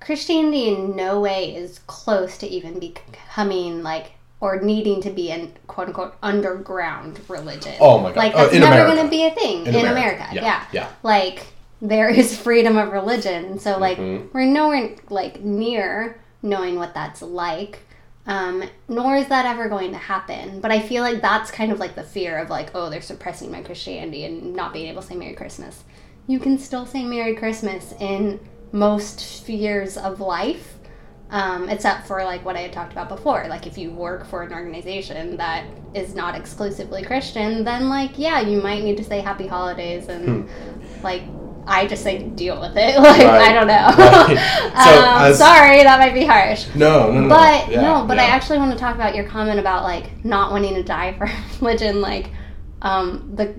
Christianity 0.00 0.68
in 0.68 0.94
no 0.94 1.20
way 1.20 1.54
is 1.54 1.80
close 1.86 2.38
to 2.38 2.46
even 2.46 2.78
becoming 2.78 3.82
like 3.82 4.12
or 4.40 4.60
needing 4.60 5.00
to 5.02 5.10
be 5.10 5.30
an 5.30 5.52
quote 5.66 5.88
unquote 5.88 6.14
underground 6.22 7.18
religion. 7.28 7.74
Oh 7.80 7.98
my 7.98 8.10
God. 8.10 8.16
Like 8.16 8.32
Oh, 8.34 8.38
that's 8.38 8.54
in 8.54 8.60
never 8.60 8.86
going 8.92 9.04
to 9.04 9.10
be 9.10 9.24
a 9.26 9.30
thing 9.30 9.66
in, 9.66 9.74
America. 9.86 10.26
Yeah, 10.32 10.42
Yeah. 10.42 10.64
yeah. 10.72 10.88
Like 11.02 11.46
there 11.80 12.08
is 12.08 12.38
freedom 12.46 12.76
of 12.76 12.92
religion, 12.92 13.58
so 13.58 13.78
like 13.78 13.98
Mhm. 13.98 14.28
we're 14.32 14.44
nowhere 14.44 14.94
like 15.08 15.40
near 15.40 16.20
knowing 16.46 16.76
what 16.76 16.94
that's 16.94 17.22
like. 17.22 17.80
Um, 18.26 18.64
nor 18.88 19.14
is 19.16 19.28
that 19.28 19.46
ever 19.46 19.68
going 19.68 19.92
to 19.92 19.98
happen. 19.98 20.60
But 20.60 20.72
I 20.72 20.80
feel 20.80 21.02
like 21.02 21.20
that's 21.20 21.50
kind 21.50 21.70
of 21.70 21.78
like 21.78 21.94
the 21.94 22.02
fear 22.02 22.38
of 22.38 22.50
like, 22.50 22.70
oh, 22.74 22.90
they're 22.90 23.00
suppressing 23.00 23.52
my 23.52 23.62
Christianity 23.62 24.24
and 24.24 24.54
not 24.54 24.72
being 24.72 24.86
able 24.86 25.02
to 25.02 25.08
say 25.08 25.14
Merry 25.14 25.34
Christmas. 25.34 25.84
You 26.26 26.40
can 26.40 26.58
still 26.58 26.86
say 26.86 27.04
Merry 27.04 27.36
Christmas 27.36 27.94
in 28.00 28.40
most 28.72 29.20
spheres 29.20 29.96
of 29.96 30.18
life, 30.18 30.74
um, 31.30 31.68
except 31.68 32.08
for 32.08 32.24
like 32.24 32.44
what 32.44 32.56
I 32.56 32.62
had 32.62 32.72
talked 32.72 32.90
about 32.90 33.08
before. 33.08 33.46
Like 33.48 33.64
if 33.66 33.78
you 33.78 33.92
work 33.92 34.26
for 34.26 34.42
an 34.42 34.52
organization 34.52 35.36
that 35.36 35.64
is 35.94 36.16
not 36.16 36.34
exclusively 36.34 37.04
Christian, 37.04 37.62
then 37.62 37.88
like 37.88 38.18
yeah, 38.18 38.40
you 38.40 38.60
might 38.60 38.82
need 38.82 38.96
to 38.96 39.04
say 39.04 39.20
Happy 39.20 39.46
Holidays 39.46 40.08
and 40.08 40.48
like. 41.02 41.22
I 41.66 41.86
just 41.86 42.02
say 42.02 42.22
deal 42.22 42.60
with 42.60 42.76
it. 42.76 42.96
Like. 43.00 43.22
Right. 43.22 43.48
I 43.48 43.52
don't 43.52 43.66
know. 43.66 44.04
Right. 44.04 44.72
So, 44.86 45.00
um, 45.00 45.30
as- 45.30 45.38
sorry, 45.38 45.82
that 45.82 45.98
might 45.98 46.14
be 46.14 46.24
harsh. 46.24 46.66
No, 46.74 47.10
no, 47.12 47.22
no. 47.22 47.28
But 47.28 47.70
Yeah, 47.70 47.80
no, 47.82 48.04
but 48.06 48.18
I 48.18 48.24
actually 48.24 48.58
want 48.58 48.72
to 48.72 48.78
talk 48.78 48.94
about 48.94 49.14
your 49.14 49.24
comment 49.24 49.58
about 49.58 49.82
like 49.84 50.24
not 50.24 50.50
wanting 50.52 50.74
to 50.74 50.82
die 50.82 51.14
for 51.16 51.28
religion. 51.60 52.00
Like, 52.00 52.30
um, 52.82 53.32
the 53.34 53.54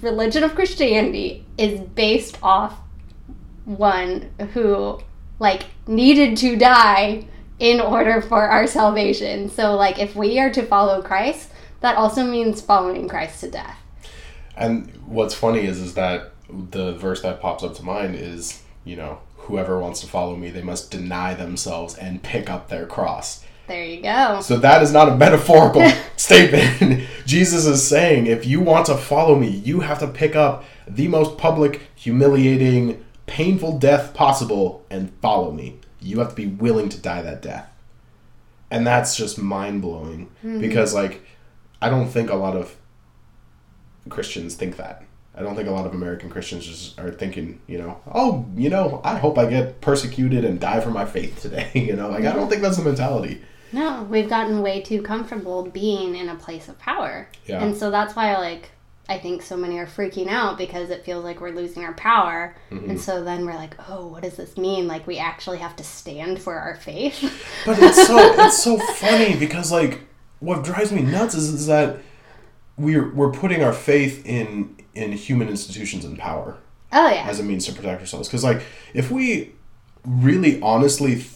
religion 0.00 0.44
of 0.44 0.54
Christianity 0.54 1.44
is 1.58 1.80
based 1.80 2.38
off 2.42 2.78
one 3.64 4.30
who 4.52 5.00
like 5.38 5.64
needed 5.86 6.36
to 6.38 6.56
die 6.56 7.26
in 7.58 7.80
order 7.80 8.20
for 8.20 8.42
our 8.42 8.66
salvation. 8.66 9.48
So 9.48 9.74
like 9.76 9.98
if 9.98 10.14
we 10.14 10.38
are 10.38 10.50
to 10.52 10.62
follow 10.62 11.02
Christ, 11.02 11.50
that 11.80 11.96
also 11.96 12.24
means 12.24 12.60
following 12.60 13.08
Christ 13.08 13.40
to 13.40 13.50
death. 13.50 13.76
And 14.56 14.92
what's 15.06 15.34
funny 15.34 15.64
is 15.66 15.80
is 15.80 15.94
that 15.94 16.31
the 16.70 16.92
verse 16.92 17.22
that 17.22 17.40
pops 17.40 17.62
up 17.62 17.74
to 17.76 17.82
mind 17.82 18.14
is, 18.14 18.62
you 18.84 18.96
know, 18.96 19.20
whoever 19.36 19.78
wants 19.78 20.00
to 20.00 20.06
follow 20.06 20.36
me, 20.36 20.50
they 20.50 20.62
must 20.62 20.90
deny 20.90 21.34
themselves 21.34 21.96
and 21.96 22.22
pick 22.22 22.48
up 22.48 22.68
their 22.68 22.86
cross. 22.86 23.44
There 23.68 23.84
you 23.84 24.02
go. 24.02 24.40
So 24.40 24.56
that 24.58 24.82
is 24.82 24.92
not 24.92 25.08
a 25.08 25.16
metaphorical 25.16 25.88
statement. 26.16 27.06
Jesus 27.26 27.64
is 27.64 27.86
saying 27.86 28.26
if 28.26 28.46
you 28.46 28.60
want 28.60 28.86
to 28.86 28.96
follow 28.96 29.36
me, 29.36 29.48
you 29.48 29.80
have 29.80 29.98
to 30.00 30.06
pick 30.06 30.36
up 30.36 30.64
the 30.86 31.08
most 31.08 31.38
public, 31.38 31.82
humiliating, 31.94 33.04
painful 33.26 33.78
death 33.78 34.14
possible 34.14 34.84
and 34.90 35.12
follow 35.22 35.52
me. 35.52 35.78
You 36.00 36.18
have 36.18 36.30
to 36.30 36.34
be 36.34 36.46
willing 36.46 36.88
to 36.90 36.98
die 36.98 37.22
that 37.22 37.42
death. 37.42 37.68
And 38.70 38.86
that's 38.86 39.16
just 39.16 39.38
mind 39.38 39.82
blowing 39.82 40.30
hmm. 40.40 40.60
because, 40.60 40.94
like, 40.94 41.22
I 41.80 41.88
don't 41.88 42.08
think 42.08 42.30
a 42.30 42.36
lot 42.36 42.56
of 42.56 42.76
Christians 44.08 44.54
think 44.54 44.76
that. 44.76 45.04
I 45.34 45.40
don't 45.40 45.56
think 45.56 45.68
a 45.68 45.72
lot 45.72 45.86
of 45.86 45.94
American 45.94 46.28
Christians 46.28 46.66
just 46.66 47.00
are 47.00 47.10
thinking, 47.10 47.60
you 47.66 47.78
know, 47.78 48.00
oh, 48.12 48.44
you 48.54 48.68
know, 48.68 49.00
I 49.02 49.16
hope 49.16 49.38
I 49.38 49.46
get 49.48 49.80
persecuted 49.80 50.44
and 50.44 50.60
die 50.60 50.80
for 50.80 50.90
my 50.90 51.06
faith 51.06 51.40
today. 51.40 51.70
you 51.74 51.96
know, 51.96 52.10
like, 52.10 52.24
I 52.24 52.32
don't 52.32 52.50
think 52.50 52.60
that's 52.60 52.76
the 52.76 52.84
mentality. 52.84 53.40
No, 53.72 54.02
we've 54.02 54.28
gotten 54.28 54.60
way 54.60 54.82
too 54.82 55.00
comfortable 55.00 55.64
being 55.64 56.14
in 56.14 56.28
a 56.28 56.34
place 56.34 56.68
of 56.68 56.78
power. 56.78 57.28
Yeah. 57.46 57.64
And 57.64 57.74
so 57.74 57.90
that's 57.90 58.14
why 58.14 58.36
like 58.36 58.70
I 59.08 59.18
think 59.18 59.42
so 59.42 59.56
many 59.56 59.78
are 59.78 59.86
freaking 59.86 60.28
out 60.28 60.58
because 60.58 60.90
it 60.90 61.04
feels 61.04 61.24
like 61.24 61.40
we're 61.40 61.50
losing 61.50 61.84
our 61.84 61.94
power. 61.94 62.54
Mm-hmm. 62.70 62.90
And 62.90 63.00
so 63.00 63.24
then 63.24 63.44
we're 63.44 63.54
like, 63.54 63.74
"Oh, 63.88 64.06
what 64.06 64.22
does 64.22 64.36
this 64.36 64.56
mean? 64.56 64.86
Like 64.86 65.06
we 65.06 65.18
actually 65.18 65.58
have 65.58 65.74
to 65.76 65.84
stand 65.84 66.40
for 66.40 66.54
our 66.54 66.76
faith?" 66.76 67.20
But 67.66 67.78
it's 67.78 68.06
so 68.06 68.16
it's 68.44 68.62
so 68.62 68.78
funny 68.78 69.36
because 69.36 69.72
like 69.72 70.00
what 70.40 70.64
drives 70.64 70.92
me 70.92 71.02
nuts 71.02 71.34
is, 71.34 71.48
is 71.52 71.66
that 71.66 71.98
we're 72.76 73.12
we're 73.12 73.32
putting 73.32 73.62
our 73.62 73.72
faith 73.72 74.24
in 74.26 74.76
in 74.94 75.12
human 75.12 75.48
institutions 75.48 76.04
and 76.04 76.18
power 76.18 76.58
oh 76.92 77.08
yeah. 77.08 77.24
as 77.26 77.40
a 77.40 77.42
means 77.42 77.66
to 77.66 77.72
protect 77.72 78.00
ourselves. 78.00 78.28
Because 78.28 78.44
like 78.44 78.62
if 78.94 79.10
we 79.10 79.52
really 80.04 80.60
honestly 80.60 81.14
th- 81.14 81.30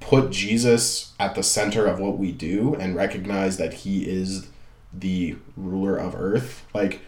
put 0.00 0.30
Jesus 0.30 1.12
at 1.18 1.34
the 1.34 1.42
center 1.42 1.86
of 1.86 2.00
what 2.00 2.18
we 2.18 2.32
do 2.32 2.74
and 2.74 2.96
recognize 2.96 3.56
that 3.56 3.74
he 3.74 4.08
is 4.08 4.48
the 4.92 5.36
ruler 5.56 5.96
of 5.96 6.14
earth, 6.14 6.66
like 6.74 7.00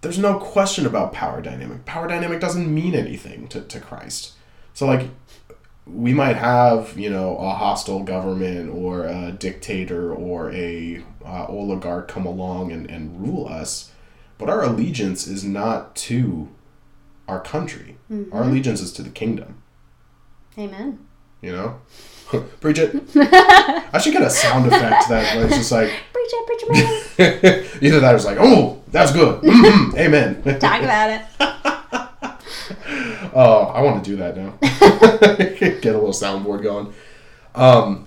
there's 0.00 0.18
no 0.18 0.38
question 0.38 0.86
about 0.86 1.12
power 1.12 1.42
dynamic. 1.42 1.84
Power 1.84 2.08
dynamic 2.08 2.40
doesn't 2.40 2.72
mean 2.72 2.94
anything 2.94 3.48
to, 3.48 3.60
to 3.60 3.80
Christ. 3.80 4.32
So 4.72 4.86
like 4.86 5.08
we 5.86 6.14
might 6.14 6.36
have 6.36 6.96
you 6.98 7.10
know 7.10 7.36
a 7.38 7.50
hostile 7.50 8.02
government 8.02 8.70
or 8.70 9.04
a 9.04 9.32
dictator 9.32 10.12
or 10.12 10.52
a 10.52 11.02
uh, 11.24 11.46
oligarch 11.48 12.08
come 12.08 12.26
along 12.26 12.72
and, 12.72 12.88
and 12.88 13.20
rule 13.20 13.46
us 13.48 13.89
but 14.40 14.48
our 14.50 14.64
allegiance 14.64 15.26
is 15.28 15.44
not 15.44 15.94
to 15.94 16.48
our 17.28 17.40
country 17.40 17.96
our 18.32 18.42
allegiance 18.42 18.80
is 18.80 18.92
to 18.92 19.02
the 19.02 19.10
kingdom 19.10 19.62
Amen. 20.58 20.98
you 21.40 21.52
know 21.52 21.78
preach 22.60 22.78
it 22.78 22.96
i 23.94 23.98
should 23.98 24.12
get 24.12 24.22
a 24.22 24.30
sound 24.30 24.66
effect 24.66 25.08
that 25.08 25.36
it's 25.36 25.56
just 25.56 25.70
like 25.72 25.88
Preach 26.12 26.32
it, 26.32 26.46
preach 26.46 27.18
it, 27.18 27.82
either 27.82 28.00
that 28.00 28.12
or 28.12 28.16
it's 28.16 28.24
like 28.24 28.38
oh 28.40 28.82
that's 28.88 29.12
good 29.12 29.42
Mhm, 29.42 29.96
amen 29.96 30.42
Talk 30.58 30.82
about 30.82 31.10
it. 31.10 31.22
Oh, 33.32 33.62
I 33.74 33.80
want 33.82 34.04
to 34.04 34.10
do 34.10 34.16
that 34.16 34.36
now. 34.36 34.54
Get 34.60 35.84
a 35.94 35.98
little 35.98 36.08
soundboard 36.10 36.62
going. 36.64 36.92
Um, 37.54 38.06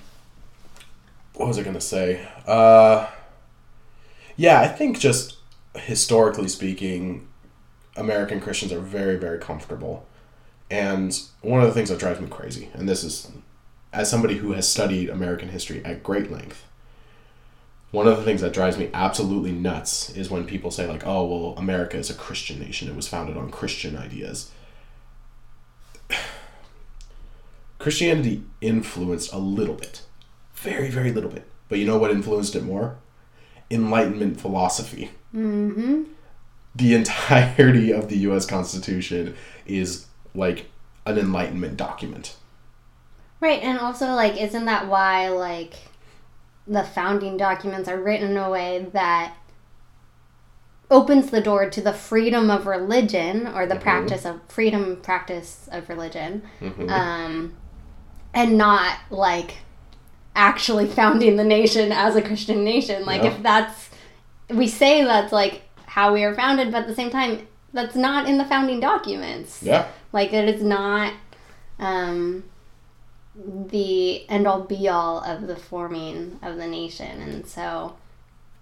what 1.36 1.48
was 1.48 1.58
I 1.58 1.63
gonna 1.63 1.80
say? 1.80 2.28
Uh, 2.46 3.08
yeah, 4.36 4.60
I 4.60 4.67
think 4.67 5.00
just 5.00 5.38
historically 5.75 6.47
speaking, 6.47 7.27
American 7.95 8.39
Christians 8.39 8.71
are 8.71 8.79
very, 8.79 9.17
very 9.17 9.39
comfortable. 9.39 10.05
And 10.69 11.19
one 11.41 11.62
of 11.62 11.67
the 11.67 11.73
things 11.73 11.89
that 11.89 11.99
drives 11.99 12.19
me 12.19 12.27
crazy, 12.27 12.69
and 12.73 12.88
this 12.88 13.03
is 13.03 13.31
as 13.91 14.09
somebody 14.09 14.38
who 14.38 14.53
has 14.53 14.67
studied 14.67 15.09
American 15.09 15.49
history 15.49 15.83
at 15.86 16.03
great 16.03 16.31
length, 16.31 16.65
one 17.91 18.07
of 18.07 18.17
the 18.17 18.23
things 18.23 18.41
that 18.41 18.53
drives 18.53 18.75
me 18.75 18.89
absolutely 18.91 19.51
nuts 19.51 20.09
is 20.09 20.31
when 20.31 20.45
people 20.45 20.71
say, 20.71 20.88
like, 20.88 21.05
oh, 21.05 21.25
well, 21.25 21.53
America 21.57 21.95
is 21.95 22.09
a 22.09 22.15
Christian 22.15 22.59
nation. 22.59 22.89
It 22.89 22.95
was 22.95 23.07
founded 23.07 23.38
on 23.38 23.51
Christian 23.51 23.95
ideas. 23.95 24.49
Christianity 27.77 28.43
influenced 28.62 29.31
a 29.31 29.38
little 29.38 29.75
bit. 29.75 30.01
Very, 30.55 30.89
very 30.89 31.12
little 31.12 31.29
bit. 31.29 31.47
But 31.69 31.77
you 31.77 31.86
know 31.86 31.99
what 31.99 32.09
influenced 32.09 32.55
it 32.55 32.63
more? 32.63 32.97
Enlightenment 33.69 34.39
philosophy. 34.39 35.12
Mm-hmm. 35.36 36.04
The 36.76 36.93
entirety 36.95 37.91
of 37.91 38.10
the 38.10 38.17
US 38.17 38.45
Constitution 38.45 39.36
is 39.65 40.08
like 40.34 40.67
an 41.06 41.17
Enlightenment 41.17 41.78
document. 41.78 42.36
Right, 43.39 43.62
and 43.62 43.78
also 43.78 44.13
like 44.13 44.39
isn't 44.39 44.65
that 44.65 44.88
why 44.88 45.30
like 45.30 45.73
the 46.65 46.84
founding 46.84 47.38
documents 47.38 47.89
are 47.89 48.02
written 48.02 48.32
in 48.32 48.38
a 48.38 48.49
way 48.49 48.88
that 48.93 49.36
opens 50.89 51.32
the 51.32 51.41
door 51.41 51.69
to 51.69 51.82
the 51.82 51.91
freedom 51.91 52.49
of 52.49 52.65
religion 52.65 53.47
or 53.47 53.65
the 53.65 53.76
practice 53.76 54.26
of 54.26 54.39
freedom 54.47 54.97
practice 55.02 55.67
of 55.71 55.89
religion 55.89 56.43
um, 56.88 57.54
and 58.34 58.58
not 58.58 58.99
like 59.10 59.58
actually 60.36 60.88
founding 60.88 61.36
the 61.38 61.43
nation 61.43 61.91
as 61.91 62.15
a 62.15 62.22
christian 62.22 62.63
nation 62.63 63.06
like 63.06 63.22
Yeah. 63.24 63.32
if 63.32 63.43
that's 63.43 63.89
we 64.50 64.67
say 64.67 65.04
that's 65.04 65.32
like 65.32 65.62
how 65.86 66.13
we 66.13 66.24
are 66.24 66.34
founded 66.34 66.72
but 66.72 66.82
at 66.84 66.88
the 66.88 66.96
same 66.96 67.10
time 67.12 67.48
that's 67.72 67.96
not 67.96 68.28
in 68.28 68.38
the 68.38 68.46
founding 68.46 68.80
documents 68.80 69.62
Yeah. 69.62 69.88
like 70.12 70.34
it 70.34 70.48
is 70.50 70.63
not 70.63 71.13
um, 71.80 72.43
the 73.36 74.30
end 74.30 74.48
all 74.48 74.62
be 74.62 74.88
all 74.88 75.19
of 75.24 75.48
the 75.48 75.56
forming 75.56 76.39
of 76.43 76.58
the 76.58 76.67
nation. 76.67 77.19
And 77.22 77.48
so, 77.48 77.96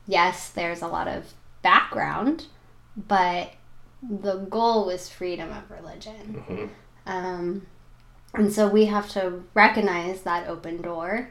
yes, 0.08 0.50
there's 0.50 0.82
a 0.82 0.88
lot 0.88 1.08
of 1.10 1.34
background, 1.62 2.46
but 2.96 3.52
the 4.02 4.38
goal 4.38 4.86
was 4.86 5.10
freedom 5.10 5.52
of 5.52 5.70
religion. 5.70 6.44
Mhm. 6.50 6.70
Um, 7.06 7.68
and 8.34 8.52
so 8.54 8.68
we 8.68 8.86
have 8.86 9.10
to 9.10 9.44
recognize 9.54 10.22
that 10.22 10.48
open 10.48 10.82
door, 10.82 11.30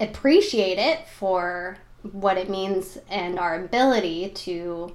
appreciate 0.00 0.78
it 0.78 1.06
for 1.06 1.76
what 2.02 2.38
it 2.38 2.48
means 2.48 2.98
and 3.08 3.38
our 3.38 3.62
ability 3.62 4.30
to 4.30 4.94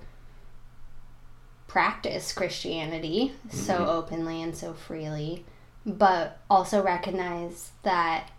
practice 1.67 2.33
Christianity 2.33 3.33
so 3.49 3.85
openly 3.85 4.41
and 4.41 4.55
so 4.55 4.73
freely, 4.73 5.45
but 5.85 6.39
also 6.49 6.81
recognize 6.81 7.71
that 7.83 8.31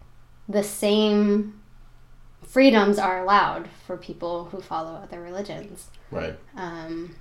the 0.48 0.62
same 0.62 1.60
freedoms 2.42 2.98
are 2.98 3.22
allowed 3.22 3.68
for 3.86 3.96
people 3.96 4.46
who 4.46 4.60
follow 4.60 4.94
other 4.94 5.20
religions. 5.20 5.90
Right. 6.10 6.38
Um, 6.56 7.14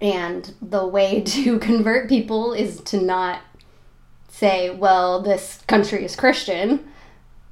and 0.00 0.54
the 0.62 0.86
way 0.86 1.20
to 1.26 1.58
convert 1.58 2.08
people 2.08 2.52
is 2.52 2.80
to 2.82 3.00
not 3.00 3.42
say, 4.28 4.70
well, 4.70 5.22
this 5.22 5.62
country 5.66 6.04
is 6.04 6.16
Christian. 6.16 6.90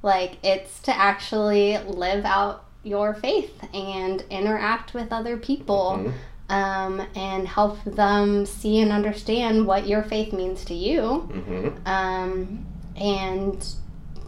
Like, 0.05 0.37
it's 0.43 0.79
to 0.81 0.95
actually 0.95 1.79
live 1.79 2.25
out 2.25 2.63
your 2.83 3.15
faith 3.15 3.67
and 3.73 4.23
interact 4.29 4.93
with 4.93 5.11
other 5.11 5.35
people 5.35 6.13
um, 6.47 7.01
and 7.15 7.47
help 7.47 7.83
them 7.85 8.45
see 8.45 8.79
and 8.81 8.91
understand 8.91 9.65
what 9.65 9.87
your 9.87 10.03
faith 10.03 10.31
means 10.31 10.63
to 10.65 10.75
you. 10.75 11.01
Mm-hmm. 11.01 11.87
Um, 11.87 12.67
and 12.95 13.67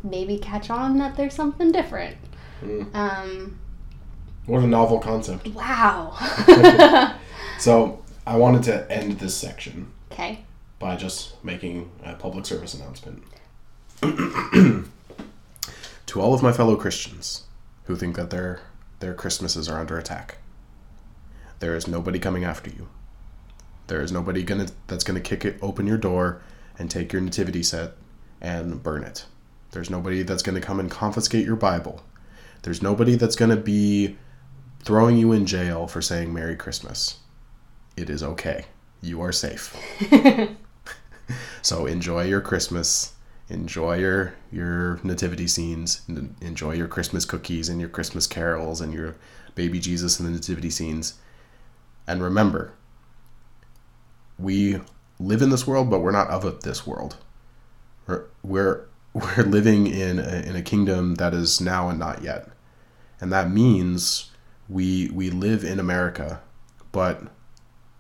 maybe 0.04 0.40
catch 0.40 0.72
on 0.72 0.98
that 0.98 1.16
there's 1.16 1.36
something 1.36 1.72
different. 1.72 2.18
Mm. 2.64 2.96
Um, 2.96 3.60
What 4.48 4.64
a 4.64 4.68
novel 4.68 4.98
concept. 5.00 5.48
wow. 5.50 6.18
So 7.60 8.04
I 8.26 8.36
wanted 8.38 8.64
to 8.64 8.92
end 8.92 9.20
this 9.20 9.36
section 9.36 9.92
okay. 10.12 10.44
by 10.80 10.96
just 10.96 11.44
making 11.44 11.92
a 12.04 12.16
public 12.16 12.48
service 12.48 12.74
announcement. 12.74 13.24
to 16.18 16.24
all 16.24 16.34
of 16.34 16.44
my 16.44 16.52
fellow 16.52 16.76
Christians 16.76 17.44
who 17.86 17.96
think 17.96 18.16
that 18.16 18.32
their 18.32 18.62
their 19.00 19.14
Christmases 19.14 19.70
are 19.70 19.80
under 19.80 19.98
attack. 19.98 20.40
There 21.60 21.76
is 21.76 21.88
nobody 21.88 22.18
coming 22.18 22.44
after 22.44 22.72
you. 22.72 22.90
There 23.86 24.02
is 24.02 24.12
nobody 24.12 24.44
gonna 24.44 24.68
that's 24.88 25.04
gonna 25.04 25.22
kick 25.22 25.46
it 25.46 25.60
open 25.62 25.86
your 25.86 25.98
door 25.98 26.42
and 26.80 26.90
take 26.90 27.14
your 27.14 27.22
nativity 27.22 27.62
set 27.62 27.94
and 28.42 28.82
burn 28.82 29.04
it. 29.04 29.26
There's 29.72 29.90
nobody 29.90 30.24
that's 30.24 30.44
gonna 30.44 30.62
come 30.62 30.80
and 30.80 30.90
confiscate 30.90 31.46
your 31.46 31.56
Bible. 31.56 32.04
There's 32.64 32.82
nobody 32.82 33.16
that's 33.16 33.36
gonna 33.36 33.56
be 33.56 34.18
throwing 34.84 35.18
you 35.18 35.32
in 35.32 35.46
jail 35.46 35.86
for 35.86 36.02
saying 36.02 36.34
Merry 36.34 36.56
Christmas. 36.56 37.20
it 37.96 38.10
is 38.10 38.24
okay. 38.24 38.66
You 39.02 39.22
are 39.22 39.32
safe. 39.32 39.76
so 41.62 41.86
enjoy 41.86 42.24
your 42.24 42.42
Christmas. 42.42 43.14
Enjoy 43.50 43.98
your 43.98 44.34
your 44.52 45.00
nativity 45.04 45.48
scenes. 45.48 46.02
Enjoy 46.42 46.74
your 46.74 46.88
Christmas 46.88 47.26
cookies 47.26 47.70
and 47.70 47.80
your 47.80 47.90
Christmas 47.90 48.28
carols 48.28 48.82
and 48.82 48.94
your 48.94 49.16
baby 49.56 49.80
Jesus 49.80 50.20
and 50.20 50.28
the 50.28 50.34
nativity 50.34 50.70
scenes. 50.70 51.16
And 52.06 52.22
remember, 52.22 52.74
we 54.38 54.80
live 55.20 55.42
in 55.42 55.50
this 55.50 55.66
world, 55.66 55.90
but 55.90 56.00
we're 56.00 56.12
not 56.12 56.30
of 56.30 56.62
this 56.62 56.86
world. 56.86 57.18
We're 58.06 58.26
we're, 58.44 58.86
we're 59.14 59.44
living 59.44 59.88
in 59.88 60.20
a, 60.20 60.44
in 60.46 60.56
a 60.56 60.62
kingdom 60.62 61.16
that 61.16 61.34
is 61.34 61.60
now 61.60 61.90
and 61.90 62.00
not 62.00 62.22
yet, 62.22 62.50
and 63.20 63.32
that 63.32 63.50
means 63.50 64.32
we 64.70 65.10
we 65.14 65.30
live 65.30 65.64
in 65.64 65.80
America, 65.80 66.42
but 66.92 67.24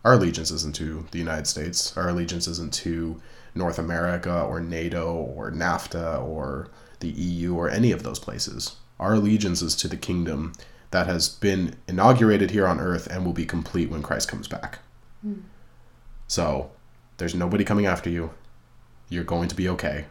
our 0.05 0.13
allegiance 0.13 0.51
isn't 0.51 0.75
to 0.75 1.05
the 1.11 1.19
United 1.19 1.47
States. 1.47 1.95
Our 1.97 2.09
allegiance 2.09 2.47
isn't 2.47 2.73
to 2.75 3.21
North 3.57 3.79
America 3.79 4.41
or 4.41 4.59
NATO 4.59 5.13
or 5.13 5.51
NAFTA 5.51 6.23
or 6.23 6.69
the 6.99 7.09
EU 7.09 7.55
or 7.55 7.69
any 7.69 7.91
of 7.91 8.03
those 8.03 8.19
places. 8.19 8.75
Our 8.99 9.13
allegiance 9.15 9.61
is 9.61 9.75
to 9.77 9.87
the 9.87 9.97
kingdom 9.97 10.53
that 10.91 11.07
has 11.07 11.29
been 11.29 11.75
inaugurated 11.87 12.51
here 12.51 12.67
on 12.67 12.79
earth 12.79 13.07
and 13.07 13.25
will 13.25 13.33
be 13.33 13.45
complete 13.45 13.89
when 13.89 14.01
Christ 14.01 14.27
comes 14.29 14.47
back. 14.47 14.79
So, 16.27 16.71
there's 17.17 17.35
nobody 17.35 17.63
coming 17.63 17.85
after 17.85 18.09
you. 18.09 18.31
You're 19.09 19.23
going 19.23 19.49
to 19.49 19.55
be 19.55 19.67
okay. 19.69 20.05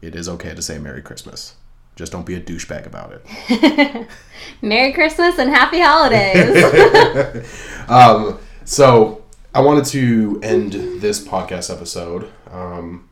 It 0.00 0.14
is 0.14 0.28
okay 0.28 0.54
to 0.54 0.62
say 0.62 0.78
Merry 0.78 1.02
Christmas. 1.02 1.54
Just 1.94 2.10
don't 2.10 2.26
be 2.26 2.34
a 2.34 2.40
douchebag 2.40 2.86
about 2.86 3.12
it. 3.12 4.08
Merry 4.62 4.92
Christmas 4.92 5.38
and 5.38 5.50
Happy 5.50 5.80
Holidays. 5.80 7.46
Um, 7.88 8.38
so 8.64 9.21
I 9.54 9.60
wanted 9.60 9.84
to 9.86 10.40
end 10.42 10.72
this 10.72 11.22
podcast 11.22 11.70
episode 11.70 12.32
um, 12.50 13.08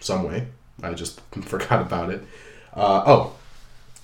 some 0.00 0.24
way. 0.24 0.48
I 0.82 0.94
just 0.94 1.20
forgot 1.42 1.82
about 1.82 2.08
it. 2.10 2.22
Uh, 2.72 3.02
oh, 3.06 3.36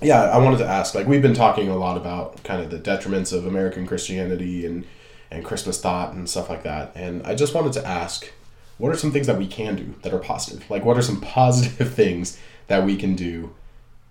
yeah, 0.03 0.24
I 0.24 0.38
wanted 0.38 0.59
to 0.59 0.66
ask. 0.66 0.94
Like 0.94 1.07
we've 1.07 1.22
been 1.22 1.35
talking 1.35 1.68
a 1.68 1.77
lot 1.77 1.96
about 1.96 2.42
kind 2.44 2.61
of 2.61 2.70
the 2.70 2.79
detriments 2.79 3.33
of 3.33 3.46
American 3.46 3.87
Christianity 3.87 4.66
and 4.66 4.85
and 5.31 5.42
Christmas 5.42 5.81
thought 5.81 6.12
and 6.12 6.29
stuff 6.29 6.50
like 6.50 6.64
that. 6.64 6.92
And 6.94 7.27
I 7.27 7.35
just 7.35 7.55
wanted 7.55 7.72
to 7.72 7.87
ask, 7.87 8.31
what 8.77 8.92
are 8.92 8.96
some 8.96 9.11
things 9.11 9.27
that 9.27 9.38
we 9.38 9.46
can 9.46 9.74
do 9.74 9.94
that 10.03 10.12
are 10.12 10.18
positive? 10.18 10.68
Like, 10.70 10.85
what 10.85 10.98
are 10.98 11.03
some 11.03 11.20
positive 11.22 11.94
things 11.94 12.38
that 12.66 12.85
we 12.85 12.96
can 12.96 13.16
do 13.16 13.55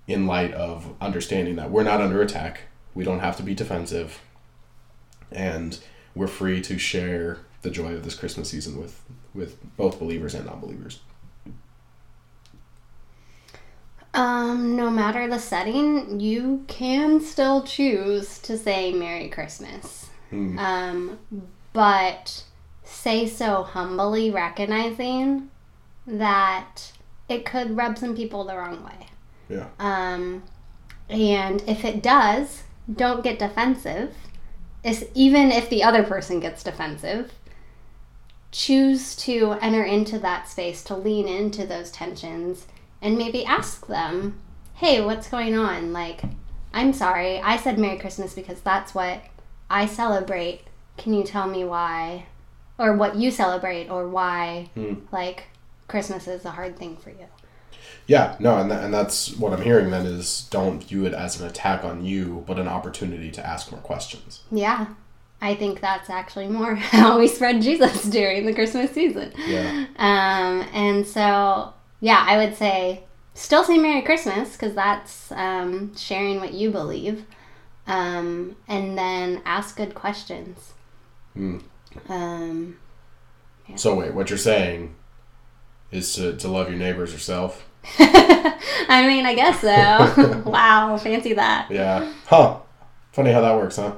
in 0.08 0.26
light 0.26 0.54
of 0.54 0.92
understanding 1.00 1.56
that 1.58 1.70
we're 1.70 1.84
not 1.84 2.02
under 2.02 2.22
attack? 2.22 2.62
We 2.96 3.04
don't 3.04 3.20
have 3.20 3.38
to 3.38 3.44
be 3.44 3.54
defensive 3.54 4.22
and 5.32 5.80
we're 6.15 6.28
free 6.28 6.62
to 6.62 6.78
share 6.78 7.39
the 7.62 7.69
joy 7.69 7.93
of 7.93 8.04
this 8.04 8.15
Christmas 8.15 8.49
season 8.49 8.80
with 8.80 9.02
with 9.34 9.58
both 9.78 9.99
believers 9.99 10.36
and 10.36 10.45
non-believers. 10.45 10.99
um, 14.13 14.76
no 14.76 14.89
matter 14.89 15.28
the 15.28 15.39
setting, 15.39 16.19
you 16.19 16.63
can 16.67 17.19
still 17.19 17.63
choose 17.63 18.38
to 18.39 18.58
say 18.58 18.93
Merry 18.93 19.28
Christmas. 19.28 20.10
Hmm. 20.30 20.60
Um, 20.60 21.19
but 21.73 22.43
say 22.84 23.28
so 23.28 23.63
humbly, 23.63 24.30
recognizing 24.30 25.49
that 26.06 26.91
it 27.28 27.45
could 27.45 27.76
rub 27.76 27.97
some 27.97 28.15
people 28.15 28.43
the 28.43 28.56
wrong 28.56 28.84
way. 28.84 29.08
Yeah. 29.49 29.67
Um, 29.80 30.43
and 31.10 31.63
if 31.67 31.84
it 31.84 32.04
does, 32.04 32.63
don't 32.91 33.23
get 33.23 33.39
defensive. 33.39 34.13
Is 34.84 35.06
even 35.13 35.52
if 35.52 35.69
the 35.69 35.84
other 35.84 36.04
person 36.04 36.39
gets 36.39 36.63
defensive, 36.63 37.32
choose 38.52 39.15
to 39.15 39.54
enter 39.62 39.84
into 39.84 40.19
that 40.19 40.48
space 40.48 40.84
to 40.84 40.96
lean 40.96 41.28
into 41.28 41.65
those 41.65 41.89
tensions 41.91 42.67
and 43.02 43.17
maybe 43.17 43.46
ask 43.46 43.88
them, 43.88 44.39
"Hey, 44.76 45.02
what's 45.04 45.30
going 45.30 45.58
on? 45.58 45.93
Like, 45.93 46.22
I'm 46.74 46.93
sorry. 46.93 47.39
I 47.39 47.58
said 47.58 47.80
Merry 47.80 47.98
Christmas 47.98 48.34
because 48.34 48.62
that's 48.62 48.93
what 48.93 49.22
I 49.69 49.86
celebrate. 49.86 50.62
Can 50.98 51.13
you 51.13 51.24
tell 51.24 51.48
me 51.48 51.63
why 51.63 52.26
or 52.78 52.93
what 52.93 53.15
you 53.15 53.32
celebrate 53.32 53.89
or 53.89 54.08
why 54.08 54.69
Hmm. 54.76 54.96
like 55.12 55.46
Christmas 55.88 56.28
is 56.28 56.46
a 56.46 56.52
hard 56.52 56.78
thing 56.78 56.98
for 56.98 57.10
you?" 57.10 57.28
Yeah, 58.08 58.36
no, 58.39 58.58
and, 58.58 58.70
that, 58.70 58.84
and 58.84 58.94
that's 58.94 59.36
what 59.38 59.54
I'm 59.54 59.62
hearing 59.62 59.92
then 59.92 60.06
is 60.06 60.48
don't 60.50 60.84
view 60.84 61.06
it 61.06 61.13
as 61.13 61.39
an 61.39 61.48
attack 61.48 61.86
on 61.86 62.04
you, 62.06 62.44
but 62.46 62.60
an 62.60 62.68
opportunity 62.68 63.32
to 63.32 63.46
ask 63.46 63.72
more 63.72 63.82
questions. 63.82 64.42
Yeah. 64.52 64.88
I 65.42 65.56
think 65.56 65.82
that's 65.82 66.10
actually 66.10 66.48
more 66.48 66.76
how 66.96 67.20
we 67.20 67.28
spread 67.28 67.62
Jesus 67.62 68.04
during 68.04 68.46
the 68.46 68.54
Christmas 68.54 68.92
season. 68.92 69.34
Yeah. 69.46 69.88
Um, 69.98 70.68
and 70.74 71.06
so, 71.06 71.74
yeah, 72.00 72.24
I 72.28 72.38
would 72.38 72.56
say 72.56 73.04
still 73.34 73.63
say 73.63 73.78
Merry 73.78 74.02
Christmas 74.02 74.54
because 74.54 74.74
that's 74.74 75.32
um, 75.34 75.96
sharing 75.98 76.39
what 76.39 76.54
you 76.54 76.72
believe. 76.72 77.26
Um, 77.88 78.56
and 78.68 78.98
then 78.98 79.42
ask 79.44 79.76
good 79.76 79.94
questions. 79.94 80.74
Hmm. 81.34 81.58
Um, 82.08 82.78
So 83.76 83.96
wait, 83.96 84.13
what 84.13 84.30
you're 84.30 84.39
saying 84.39 84.96
is 85.92 86.16
to, 86.16 86.38
to 86.38 86.48
love 86.48 86.70
your 86.70 86.80
neighbors 86.80 87.12
yourself? 87.12 87.68
I 88.00 89.06
mean, 89.08 89.26
I 89.26 89.36
guess 89.36 89.62
so. 89.62 90.41
wow, 90.50 90.98
fancy 90.98 91.34
that. 91.34 91.69
Yeah. 91.69 92.12
Huh. 92.28 92.60
Funny 93.12 93.32
how 93.32 93.41
that 93.41 93.56
works, 93.56 93.76
huh? 93.76 93.93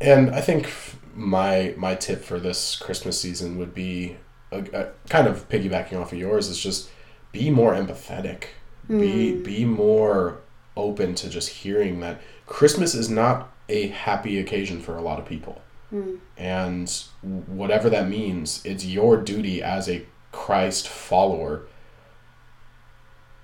And 0.00 0.30
I 0.30 0.40
think 0.40 0.70
my 1.14 1.74
my 1.76 1.94
tip 1.94 2.24
for 2.24 2.40
this 2.40 2.76
Christmas 2.76 3.20
season 3.20 3.58
would 3.58 3.74
be 3.74 4.16
a, 4.50 4.58
a, 4.58 4.78
uh, 4.78 4.90
kind 5.08 5.26
of 5.26 5.48
piggybacking 5.48 6.00
off 6.00 6.12
of 6.12 6.18
yours 6.18 6.48
is 6.48 6.58
just 6.58 6.90
be 7.30 7.50
more 7.50 7.74
empathetic. 7.74 8.44
Be 8.88 9.32
hmm. 9.32 9.42
be 9.42 9.64
more 9.64 10.40
open 10.76 11.14
to 11.14 11.28
just 11.28 11.48
hearing 11.48 12.00
that 12.00 12.20
Christmas 12.46 12.94
is 12.94 13.08
not 13.08 13.52
a 13.68 13.88
happy 13.88 14.38
occasion 14.38 14.80
for 14.80 14.96
a 14.96 15.02
lot 15.02 15.18
of 15.18 15.26
people. 15.26 15.62
Hmm. 15.90 16.16
And 16.36 17.04
whatever 17.22 17.88
that 17.90 18.08
means, 18.08 18.64
it's 18.64 18.84
your 18.84 19.16
duty 19.16 19.62
as 19.62 19.88
a 19.88 20.04
Christ 20.32 20.88
follower 20.88 21.66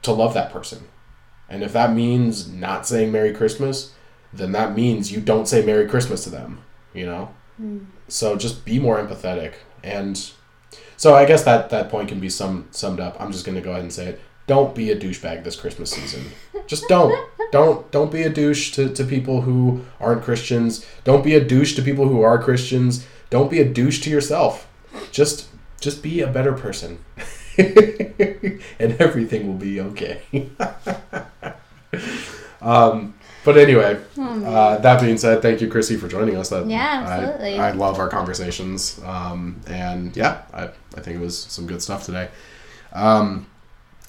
to 0.08 0.12
love 0.12 0.34
that 0.34 0.52
person. 0.52 0.88
And 1.48 1.62
if 1.62 1.72
that 1.72 1.94
means 1.94 2.48
not 2.48 2.86
saying 2.86 3.12
Merry 3.12 3.32
Christmas, 3.32 3.92
then 4.32 4.52
that 4.52 4.74
means 4.74 5.12
you 5.12 5.20
don't 5.20 5.48
say 5.48 5.64
Merry 5.64 5.88
Christmas 5.88 6.24
to 6.24 6.30
them, 6.30 6.60
you 6.92 7.06
know? 7.06 7.34
Hmm. 7.56 7.84
So 8.08 8.36
just 8.36 8.64
be 8.64 8.78
more 8.78 8.98
empathetic. 8.98 9.54
And 9.82 10.30
so 10.96 11.14
I 11.14 11.24
guess 11.24 11.44
that, 11.44 11.70
that 11.70 11.88
point 11.88 12.08
can 12.08 12.20
be 12.20 12.28
sum, 12.28 12.68
summed 12.70 13.00
up. 13.00 13.20
I'm 13.20 13.32
just 13.32 13.44
going 13.44 13.56
to 13.56 13.62
go 13.62 13.70
ahead 13.70 13.82
and 13.82 13.92
say 13.92 14.06
it. 14.06 14.20
Don't 14.46 14.74
be 14.74 14.90
a 14.90 14.96
douchebag 14.96 15.44
this 15.44 15.56
Christmas 15.56 15.90
season. 15.90 16.24
Just 16.66 16.88
don't. 16.88 17.14
Don't 17.50 17.90
don't 17.90 18.12
be 18.12 18.24
a 18.24 18.28
douche 18.28 18.72
to, 18.72 18.90
to 18.90 19.04
people 19.04 19.40
who 19.40 19.82
aren't 20.00 20.22
Christians. 20.22 20.84
Don't 21.04 21.24
be 21.24 21.34
a 21.34 21.42
douche 21.42 21.74
to 21.76 21.82
people 21.82 22.06
who 22.06 22.20
are 22.20 22.42
Christians. 22.42 23.06
Don't 23.30 23.50
be 23.50 23.58
a 23.58 23.64
douche 23.66 24.00
to 24.02 24.10
yourself. 24.10 24.68
Just 25.12 25.48
just 25.80 26.02
be 26.02 26.20
a 26.20 26.26
better 26.26 26.52
person. 26.52 27.02
and 28.78 29.00
everything 29.00 29.46
will 29.46 29.54
be 29.54 29.80
okay. 29.80 30.22
um, 32.60 33.14
but 33.44 33.56
anyway, 33.56 33.98
uh, 34.18 34.78
that 34.78 35.00
being 35.00 35.16
said, 35.18 35.42
thank 35.42 35.60
you, 35.60 35.68
Chrissy, 35.68 35.96
for 35.96 36.06
joining 36.06 36.36
us. 36.36 36.50
That 36.50 36.66
Yeah, 36.66 37.04
I- 37.06 37.12
absolutely. 37.12 37.58
I, 37.58 37.72
love 37.72 37.98
our 37.98 38.08
conversations, 38.08 39.00
um, 39.04 39.60
and 39.66 40.16
yeah, 40.16 40.42
I, 40.52 40.64
I 40.96 41.00
think 41.00 41.16
it 41.16 41.20
was 41.20 41.38
some 41.38 41.66
good 41.66 41.82
stuff 41.82 42.04
today. 42.04 42.28
Um, 42.92 43.46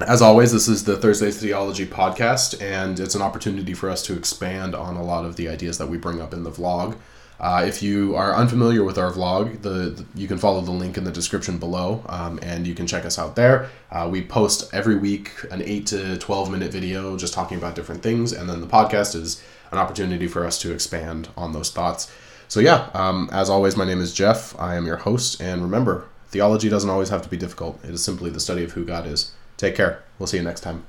as 0.02 0.22
always, 0.22 0.52
this 0.54 0.68
is 0.68 0.84
the 0.86 0.96
Thursday 0.96 1.32
Theology 1.32 1.86
podcast, 1.86 2.62
and 2.62 3.00
it's 3.00 3.16
an 3.16 3.22
opportunity 3.22 3.74
for 3.74 3.90
us 3.90 4.02
to 4.04 4.16
expand 4.16 4.74
on 4.74 4.96
a 4.96 5.04
lot 5.04 5.26
of 5.26 5.36
the 5.36 5.50
ideas 5.50 5.78
that 5.78 5.88
we 5.88 5.98
bring 5.98 6.22
up 6.22 6.34
in 6.34 6.44
the 6.44 6.52
vlog. 6.52 6.96
Uh, 7.40 7.64
if 7.66 7.82
you 7.82 8.16
are 8.16 8.36
unfamiliar 8.36 8.84
with 8.84 8.98
our 8.98 9.12
vlog, 9.14 9.62
the, 9.62 9.70
the- 9.92 10.06
you 10.16 10.28
can 10.28 10.38
follow 10.38 10.60
the 10.62 10.72
link 10.72 10.98
in 10.98 11.04
the 11.06 11.12
description 11.12 11.58
below, 11.58 12.04
um, 12.10 12.38
and 12.42 12.68
you 12.68 12.76
can 12.76 12.86
check 12.86 13.06
us 13.06 13.18
out 13.18 13.36
there. 13.36 13.70
Uh, 13.92 14.08
we 14.12 14.22
post 14.22 14.70
every 14.74 14.96
week 14.98 15.32
an 15.52 15.62
eight 15.64 15.88
to 15.88 16.18
twelve 16.18 16.52
minute 16.52 16.72
video 16.72 17.16
just 17.18 17.34
talking 17.34 17.58
about 17.58 17.76
different 17.76 18.04
things, 18.04 18.34
and 18.34 18.50
then 18.50 18.60
the 18.60 18.68
podcast 18.68 19.16
is 19.16 19.42
an 19.72 19.78
opportunity 19.78 20.28
for 20.28 20.46
us 20.46 20.60
to 20.60 20.74
expand 20.74 21.30
on 21.38 21.54
those 21.54 21.72
thoughts. 21.72 22.12
So 22.48 22.60
yeah, 22.60 22.90
um, 22.94 23.30
as 23.32 23.50
always, 23.50 23.78
my 23.78 23.86
name 23.86 24.02
is 24.02 24.14
Jeff. 24.14 24.60
I 24.60 24.76
am 24.76 24.86
your 24.86 24.98
host, 24.98 25.40
and 25.40 25.62
remember, 25.62 26.08
theology 26.30 26.68
doesn't 26.68 26.90
always 26.90 27.10
have 27.10 27.22
to 27.22 27.30
be 27.30 27.38
difficult. 27.38 27.80
It 27.86 27.92
is 27.92 28.04
simply 28.04 28.30
the 28.32 28.40
study 28.40 28.64
of 28.64 28.72
who 28.74 28.84
God 28.84 29.06
is. 29.08 29.32
Take 29.56 29.76
care. 29.76 30.04
We'll 30.18 30.28
see 30.28 30.38
you 30.38 30.44
next 30.44 30.62
time. 30.62 30.84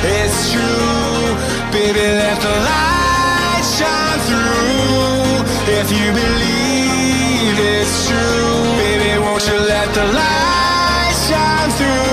It's 0.00 0.52
true, 0.52 0.62
baby, 1.72 2.00
let 2.00 2.40
the 2.40 2.48
light 2.48 3.62
shine 3.76 4.20
through. 4.20 5.05
If 5.78 5.92
you 5.92 6.10
believe 6.10 7.58
it's 7.58 8.08
true, 8.08 8.62
baby, 8.80 9.18
won't 9.20 9.46
you 9.46 9.58
let 9.58 9.92
the 9.92 10.06
light 10.06 11.12
shine 11.28 11.70
through? 11.72 12.05